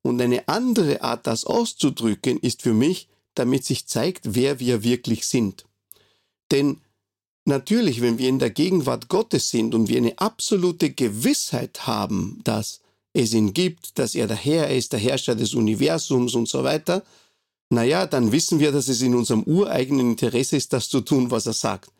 Und 0.01 0.21
eine 0.21 0.47
andere 0.47 1.01
Art, 1.01 1.25
das 1.27 1.45
auszudrücken, 1.45 2.39
ist 2.39 2.61
für 2.61 2.73
mich, 2.73 3.07
damit 3.33 3.65
sich 3.65 3.87
zeigt, 3.87 4.35
wer 4.35 4.59
wir 4.59 4.83
wirklich 4.83 5.25
sind. 5.25 5.65
Denn 6.51 6.79
natürlich, 7.43 8.01
wenn 8.01 8.17
wir 8.17 8.29
in 8.29 8.39
der 8.39 8.51
Gegenwart 8.51 9.09
Gottes 9.09 9.49
sind 9.49 9.73
und 9.73 9.89
wir 9.89 9.97
eine 9.97 10.17
absolute 10.19 10.91
Gewissheit 10.91 11.87
haben, 11.87 12.39
dass 12.43 12.81
es 13.15 13.33
ihn 13.33 13.53
gibt, 13.53 13.97
dass 13.97 14.13
er 14.13 14.27
der 14.27 14.35
Herr 14.35 14.69
ist, 14.69 14.91
der 14.91 14.99
Herrscher 14.99 15.35
des 15.35 15.53
Universums 15.53 16.35
und 16.35 16.49
so 16.49 16.63
weiter, 16.63 17.03
naja, 17.69 18.05
dann 18.05 18.31
wissen 18.31 18.59
wir, 18.59 18.71
dass 18.71 18.89
es 18.89 19.01
in 19.01 19.15
unserem 19.15 19.43
ureigenen 19.43 20.11
Interesse 20.11 20.57
ist, 20.57 20.73
das 20.73 20.89
zu 20.89 21.01
tun, 21.01 21.31
was 21.31 21.45
er 21.45 21.53
sagt. 21.53 21.91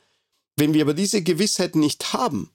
Wenn 0.57 0.73
wir 0.73 0.83
aber 0.83 0.93
diese 0.93 1.23
Gewissheit 1.23 1.75
nicht 1.75 2.13
haben, 2.13 2.51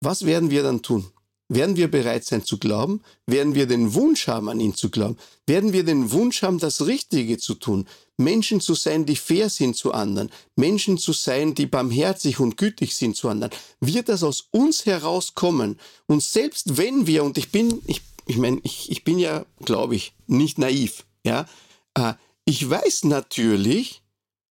was 0.00 0.24
werden 0.24 0.50
wir 0.50 0.62
dann 0.62 0.80
tun? 0.80 1.10
Werden 1.52 1.76
wir 1.76 1.90
bereit 1.90 2.24
sein 2.24 2.44
zu 2.44 2.58
glauben? 2.58 3.02
Werden 3.26 3.56
wir 3.56 3.66
den 3.66 3.92
Wunsch 3.94 4.28
haben, 4.28 4.48
an 4.48 4.60
ihn 4.60 4.76
zu 4.76 4.88
glauben? 4.88 5.16
Werden 5.48 5.72
wir 5.72 5.82
den 5.82 6.12
Wunsch 6.12 6.42
haben, 6.42 6.60
das 6.60 6.86
Richtige 6.86 7.38
zu 7.38 7.54
tun? 7.54 7.88
Menschen 8.16 8.60
zu 8.60 8.74
sein, 8.74 9.04
die 9.04 9.16
fair 9.16 9.50
sind 9.50 9.74
zu 9.74 9.92
anderen? 9.92 10.30
Menschen 10.54 10.96
zu 10.96 11.12
sein, 11.12 11.56
die 11.56 11.66
barmherzig 11.66 12.38
und 12.38 12.56
gütig 12.56 12.94
sind 12.94 13.16
zu 13.16 13.28
anderen? 13.28 13.52
Wird 13.80 14.08
das 14.08 14.22
aus 14.22 14.46
uns 14.52 14.86
herauskommen? 14.86 15.80
Und 16.06 16.22
selbst 16.22 16.76
wenn 16.76 17.08
wir, 17.08 17.24
und 17.24 17.36
ich 17.36 17.50
bin, 17.50 17.82
ich, 17.88 18.02
ich 18.26 18.36
meine, 18.36 18.60
ich, 18.62 18.88
ich 18.88 19.02
bin 19.02 19.18
ja, 19.18 19.44
glaube 19.64 19.96
ich, 19.96 20.12
nicht 20.28 20.56
naiv, 20.56 21.04
ja, 21.24 21.46
äh, 21.94 22.14
ich 22.44 22.70
weiß 22.70 23.04
natürlich, 23.04 24.02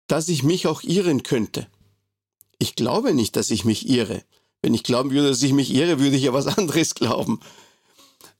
dass 0.05 0.29
ich 0.29 0.43
mich 0.43 0.67
auch 0.67 0.83
irren 0.83 1.23
könnte. 1.23 1.65
Ich 2.59 2.75
glaube 2.75 3.15
nicht, 3.15 3.35
dass 3.35 3.49
ich 3.49 3.65
mich 3.65 3.89
irre. 3.89 4.23
Wenn 4.63 4.73
ich 4.73 4.83
glauben 4.83 5.11
würde, 5.11 5.29
dass 5.29 5.43
ich 5.43 5.53
mich 5.53 5.71
irre, 5.71 5.99
würde 5.99 6.15
ich 6.15 6.23
ja 6.23 6.33
was 6.33 6.47
anderes 6.57 6.95
glauben. 6.95 7.39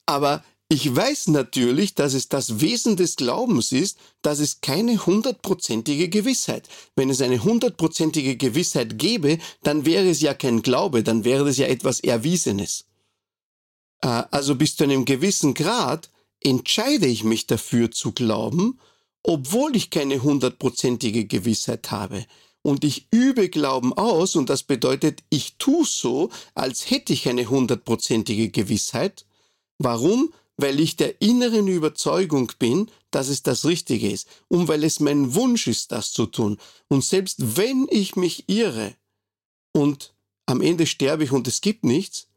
Aber 0.08 0.44
Ich 0.74 0.96
weiß 0.96 1.28
natürlich, 1.28 1.94
dass 1.94 2.16
es 2.16 2.30
das 2.30 2.60
Wesen 2.60 2.96
des 2.96 3.16
Glaubens 3.16 3.72
ist, 3.72 3.96
dass 4.24 4.40
es 4.40 4.60
keine 4.60 5.06
hundertprozentige 5.06 6.10
Gewissheit. 6.10 6.68
Wenn 6.96 7.12
es 7.12 7.22
eine 7.22 7.44
hundertprozentige 7.44 8.38
Gewissheit 8.38 8.98
gäbe, 8.98 9.38
dann 9.62 9.86
wäre 9.86 10.10
es 10.10 10.22
ja 10.22 10.34
kein 10.34 10.64
Glaube, 10.64 11.04
dann 11.04 11.26
wäre 11.26 11.48
es 11.48 11.58
ja 11.58 11.68
etwas 11.68 12.00
Erwiesenes. 12.00 12.86
Äh, 14.02 14.24
also 14.32 14.56
bis 14.56 14.76
zu 14.76 14.86
einem 14.86 15.06
gewissen 15.06 15.54
Grad 15.54 16.10
entscheide 16.40 17.06
ich 17.06 17.24
mich 17.24 17.46
dafür 17.46 17.92
zu 17.92 18.12
glauben, 18.12 18.80
obwohl 19.22 19.76
ich 19.76 19.92
keine 19.92 20.24
hundertprozentige 20.24 21.26
Gewissheit 21.26 21.92
habe. 21.92 22.26
Und 22.64 22.84
ich 22.84 23.08
übe 23.12 23.50
Glauben 23.50 23.94
aus, 23.94 24.36
und 24.36 24.50
das 24.50 24.64
bedeutet, 24.64 25.22
ich 25.30 25.58
tue 25.58 25.86
so, 25.86 26.32
als 26.56 26.90
hätte 26.90 27.14
ich 27.14 27.30
eine 27.30 27.50
hundertprozentige 27.50 28.50
Gewissheit. 28.50 29.26
Warum? 29.78 30.34
weil 30.58 30.80
ich 30.80 30.96
der 30.96 31.22
inneren 31.22 31.68
Überzeugung 31.68 32.52
bin, 32.60 32.90
dass 33.12 33.28
es 33.28 33.44
das 33.44 33.66
Richtige 33.66 34.10
ist 34.10 34.28
und 34.48 34.68
weil 34.68 34.84
es 34.84 35.00
mein 35.00 35.34
Wunsch 35.34 35.68
ist, 35.68 35.92
das 35.92 36.14
zu 36.14 36.26
tun. 36.26 36.58
Und 36.88 37.04
selbst 37.04 37.58
wenn 37.58 37.88
ich 37.90 38.16
mich 38.16 38.48
irre 38.48 38.96
und 39.72 40.14
am 40.46 40.62
Ende 40.62 40.86
sterbe 40.86 41.24
ich 41.24 41.32
und 41.32 41.48
es 41.48 41.62
gibt 41.62 41.84
nichts, 41.84 42.28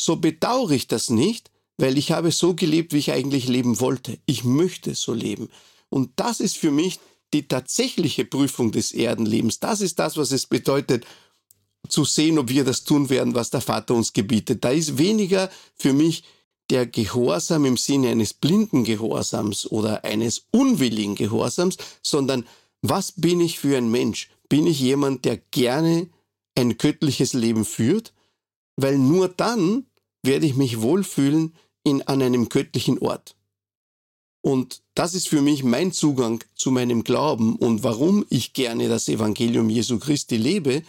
so 0.00 0.16
bedauere 0.16 0.72
ich 0.72 0.86
das 0.86 1.10
nicht, 1.10 1.50
weil 1.76 1.98
ich 1.98 2.12
habe 2.12 2.32
so 2.32 2.54
gelebt, 2.54 2.92
wie 2.92 2.98
ich 2.98 3.12
eigentlich 3.12 3.48
leben 3.48 3.80
wollte. 3.80 4.18
Ich 4.26 4.44
möchte 4.44 4.94
so 4.94 5.12
leben. 5.12 5.48
Und 5.90 6.10
das 6.16 6.40
ist 6.40 6.56
für 6.56 6.70
mich 6.70 6.98
die 7.34 7.46
tatsächliche 7.46 8.24
Prüfung 8.24 8.72
des 8.72 8.92
Erdenlebens. 8.92 9.60
Das 9.60 9.80
ist 9.80 9.98
das, 9.98 10.16
was 10.16 10.32
es 10.32 10.46
bedeutet, 10.46 11.06
zu 11.88 12.04
sehen, 12.04 12.38
ob 12.38 12.48
wir 12.48 12.64
das 12.64 12.84
tun 12.84 13.08
werden, 13.10 13.34
was 13.34 13.50
der 13.50 13.60
Vater 13.60 13.94
uns 13.94 14.12
gebietet. 14.12 14.64
Da 14.64 14.70
ist 14.70 14.98
weniger 14.98 15.50
für 15.74 15.92
mich 15.92 16.24
der 16.70 16.86
Gehorsam 16.86 17.64
im 17.64 17.76
Sinne 17.76 18.10
eines 18.10 18.34
blinden 18.34 18.84
Gehorsams 18.84 19.70
oder 19.70 20.04
eines 20.04 20.46
unwilligen 20.50 21.14
Gehorsams, 21.14 21.78
sondern 22.02 22.46
was 22.82 23.12
bin 23.12 23.40
ich 23.40 23.58
für 23.58 23.76
ein 23.76 23.90
Mensch? 23.90 24.30
Bin 24.48 24.66
ich 24.66 24.80
jemand, 24.80 25.24
der 25.24 25.38
gerne 25.38 26.08
ein 26.54 26.76
göttliches 26.76 27.32
Leben 27.32 27.64
führt? 27.64 28.12
Weil 28.76 28.98
nur 28.98 29.28
dann 29.28 29.86
werde 30.22 30.46
ich 30.46 30.56
mich 30.56 30.80
wohlfühlen 30.80 31.54
in, 31.84 32.02
an 32.02 32.22
einem 32.22 32.48
göttlichen 32.48 32.98
Ort. 32.98 33.34
Und 34.40 34.82
das 34.94 35.14
ist 35.14 35.28
für 35.28 35.42
mich 35.42 35.64
mein 35.64 35.92
Zugang 35.92 36.42
zu 36.54 36.70
meinem 36.70 37.04
Glauben 37.04 37.56
und 37.56 37.82
warum 37.82 38.24
ich 38.30 38.52
gerne 38.52 38.88
das 38.88 39.08
Evangelium 39.08 39.68
Jesu 39.68 39.98
Christi 39.98 40.36
lebe, 40.36 40.82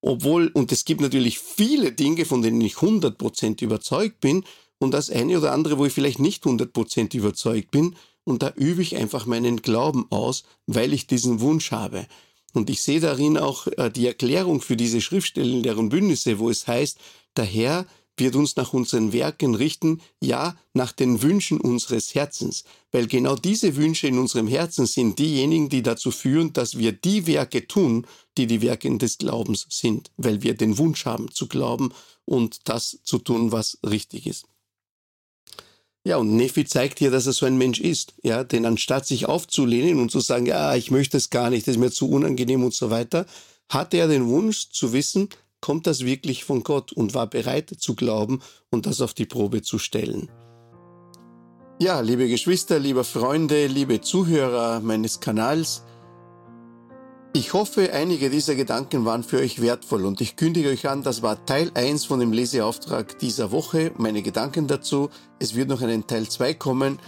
obwohl, 0.00 0.48
und 0.48 0.72
es 0.72 0.84
gibt 0.84 1.00
natürlich 1.00 1.38
viele 1.38 1.92
Dinge, 1.92 2.24
von 2.24 2.42
denen 2.42 2.60
ich 2.60 2.74
100% 2.74 3.62
überzeugt 3.62 4.20
bin, 4.20 4.44
und 4.78 4.92
das 4.92 5.10
eine 5.10 5.38
oder 5.38 5.52
andere, 5.52 5.78
wo 5.78 5.86
ich 5.86 5.92
vielleicht 5.92 6.18
nicht 6.18 6.44
100% 6.44 7.16
überzeugt 7.16 7.70
bin. 7.70 7.96
Und 8.24 8.42
da 8.42 8.52
übe 8.56 8.82
ich 8.82 8.96
einfach 8.96 9.26
meinen 9.26 9.62
Glauben 9.62 10.06
aus, 10.10 10.44
weil 10.66 10.92
ich 10.92 11.06
diesen 11.06 11.40
Wunsch 11.40 11.70
habe. 11.70 12.06
Und 12.52 12.70
ich 12.70 12.82
sehe 12.82 13.00
darin 13.00 13.38
auch 13.38 13.66
äh, 13.66 13.90
die 13.90 14.06
Erklärung 14.06 14.60
für 14.60 14.76
diese 14.76 15.00
Schriftstellen 15.00 15.62
deren 15.62 15.88
Bündnisse, 15.88 16.38
wo 16.38 16.50
es 16.50 16.66
heißt, 16.66 16.98
der 17.36 17.44
Herr 17.44 17.86
wird 18.16 18.36
uns 18.36 18.56
nach 18.56 18.72
unseren 18.72 19.12
Werken 19.12 19.54
richten, 19.54 20.00
ja, 20.20 20.56
nach 20.72 20.92
den 20.92 21.22
Wünschen 21.22 21.60
unseres 21.60 22.14
Herzens. 22.14 22.64
Weil 22.92 23.06
genau 23.06 23.36
diese 23.36 23.76
Wünsche 23.76 24.06
in 24.06 24.18
unserem 24.18 24.48
Herzen 24.48 24.86
sind 24.86 25.18
diejenigen, 25.18 25.68
die 25.68 25.82
dazu 25.82 26.10
führen, 26.10 26.52
dass 26.52 26.78
wir 26.78 26.92
die 26.92 27.26
Werke 27.26 27.66
tun, 27.66 28.06
die 28.38 28.46
die 28.46 28.62
Werke 28.62 28.96
des 28.96 29.18
Glaubens 29.18 29.66
sind, 29.68 30.10
weil 30.16 30.42
wir 30.42 30.54
den 30.54 30.78
Wunsch 30.78 31.04
haben 31.04 31.30
zu 31.30 31.46
glauben 31.46 31.92
und 32.24 32.68
das 32.68 32.98
zu 33.02 33.18
tun, 33.18 33.52
was 33.52 33.78
richtig 33.84 34.26
ist. 34.26 34.46
Ja, 36.06 36.18
und 36.18 36.36
Nephi 36.36 36.64
zeigt 36.64 37.00
hier, 37.00 37.10
dass 37.10 37.26
er 37.26 37.32
so 37.32 37.46
ein 37.46 37.58
Mensch 37.58 37.80
ist. 37.80 38.14
Ja, 38.22 38.44
denn 38.44 38.64
anstatt 38.64 39.06
sich 39.06 39.26
aufzulehnen 39.26 39.98
und 39.98 40.12
zu 40.12 40.20
sagen, 40.20 40.46
ja, 40.46 40.76
ich 40.76 40.92
möchte 40.92 41.16
es 41.16 41.30
gar 41.30 41.50
nicht, 41.50 41.66
das 41.66 41.74
ist 41.74 41.80
mir 41.80 41.90
zu 41.90 42.08
unangenehm 42.08 42.62
und 42.62 42.74
so 42.74 42.90
weiter, 42.90 43.26
hatte 43.68 43.96
er 43.96 44.06
den 44.06 44.28
Wunsch 44.28 44.70
zu 44.70 44.92
wissen, 44.92 45.28
kommt 45.66 45.88
das 45.88 46.04
wirklich 46.04 46.44
von 46.44 46.62
Gott 46.62 46.92
und 46.92 47.12
war 47.14 47.26
bereit 47.26 47.74
zu 47.76 47.96
glauben 47.96 48.40
und 48.70 48.86
das 48.86 49.00
auf 49.00 49.14
die 49.14 49.26
Probe 49.26 49.62
zu 49.62 49.80
stellen. 49.80 50.30
Ja, 51.80 51.98
liebe 51.98 52.28
Geschwister, 52.28 52.78
liebe 52.78 53.02
Freunde, 53.02 53.66
liebe 53.66 54.00
Zuhörer 54.00 54.78
meines 54.78 55.18
Kanals, 55.18 55.82
ich 57.32 57.52
hoffe, 57.52 57.92
einige 57.92 58.30
dieser 58.30 58.54
Gedanken 58.54 59.04
waren 59.04 59.24
für 59.24 59.38
euch 59.38 59.60
wertvoll 59.60 60.04
und 60.04 60.20
ich 60.20 60.36
kündige 60.36 60.68
euch 60.68 60.88
an, 60.88 61.02
das 61.02 61.22
war 61.22 61.44
Teil 61.46 61.72
1 61.74 62.04
von 62.04 62.20
dem 62.20 62.32
Leseauftrag 62.32 63.18
dieser 63.18 63.50
Woche, 63.50 63.90
meine 63.96 64.22
Gedanken 64.22 64.68
dazu. 64.68 65.10
Es 65.40 65.56
wird 65.56 65.68
noch 65.68 65.82
einen 65.82 66.06
Teil 66.06 66.28
2 66.28 66.54
kommen. 66.54 67.00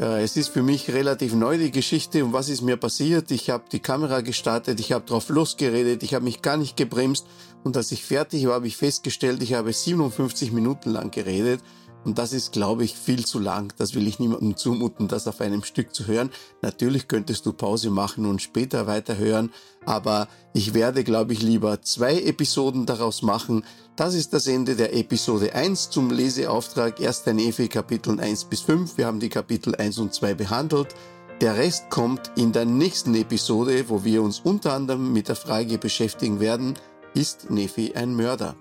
Äh, 0.00 0.22
es 0.22 0.36
ist 0.36 0.48
für 0.48 0.62
mich 0.62 0.92
relativ 0.92 1.34
neu 1.34 1.58
die 1.58 1.70
Geschichte. 1.70 2.24
Und 2.24 2.32
was 2.32 2.48
ist 2.48 2.62
mir 2.62 2.76
passiert? 2.76 3.30
Ich 3.30 3.50
habe 3.50 3.64
die 3.70 3.80
Kamera 3.80 4.20
gestartet, 4.20 4.80
ich 4.80 4.92
habe 4.92 5.04
drauf 5.04 5.28
losgeredet, 5.28 6.02
ich 6.02 6.14
habe 6.14 6.24
mich 6.24 6.42
gar 6.42 6.56
nicht 6.56 6.76
gebremst. 6.76 7.26
Und 7.62 7.76
als 7.76 7.92
ich 7.92 8.04
fertig 8.04 8.46
war, 8.46 8.54
habe 8.54 8.66
ich 8.66 8.76
festgestellt, 8.76 9.42
ich 9.42 9.54
habe 9.54 9.72
57 9.72 10.52
Minuten 10.52 10.90
lang 10.90 11.10
geredet 11.10 11.60
und 12.04 12.18
das 12.18 12.32
ist, 12.32 12.52
glaube 12.52 12.84
ich, 12.84 12.94
viel 12.94 13.24
zu 13.24 13.38
lang. 13.38 13.72
Das 13.78 13.94
will 13.94 14.06
ich 14.06 14.18
niemandem 14.18 14.56
zumuten, 14.56 15.08
das 15.08 15.26
auf 15.26 15.40
einem 15.40 15.64
Stück 15.64 15.94
zu 15.94 16.06
hören. 16.06 16.30
Natürlich 16.60 17.08
könntest 17.08 17.46
du 17.46 17.52
Pause 17.52 17.90
machen 17.90 18.26
und 18.26 18.42
später 18.42 18.86
weiterhören, 18.86 19.50
aber 19.86 20.28
ich 20.52 20.74
werde, 20.74 21.02
glaube 21.02 21.32
ich, 21.32 21.42
lieber 21.42 21.80
zwei 21.82 22.20
Episoden 22.20 22.86
daraus 22.86 23.22
machen. 23.22 23.64
Das 23.96 24.14
ist 24.14 24.34
das 24.34 24.46
Ende 24.46 24.76
der 24.76 24.94
Episode 24.94 25.54
1 25.54 25.90
zum 25.90 26.10
Leseauftrag 26.10 27.00
1. 27.00 27.26
Nephi 27.26 27.68
Kapitel 27.68 28.20
1 28.20 28.44
bis 28.44 28.60
5. 28.62 28.98
Wir 28.98 29.06
haben 29.06 29.20
die 29.20 29.28
Kapitel 29.28 29.74
1 29.74 29.98
und 29.98 30.12
2 30.12 30.34
behandelt. 30.34 30.94
Der 31.40 31.56
Rest 31.56 31.90
kommt 31.90 32.30
in 32.36 32.52
der 32.52 32.64
nächsten 32.64 33.14
Episode, 33.14 33.88
wo 33.88 34.04
wir 34.04 34.22
uns 34.22 34.40
unter 34.40 34.72
anderem 34.72 35.12
mit 35.12 35.28
der 35.28 35.36
Frage 35.36 35.78
beschäftigen 35.78 36.38
werden, 36.38 36.74
ist 37.14 37.50
Nephi 37.50 37.94
ein 37.94 38.14
Mörder? 38.14 38.56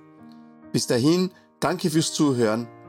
Bis 0.71 0.87
dahin, 0.87 1.31
danke 1.59 1.89
fürs 1.89 2.13
Zuhören 2.13 2.67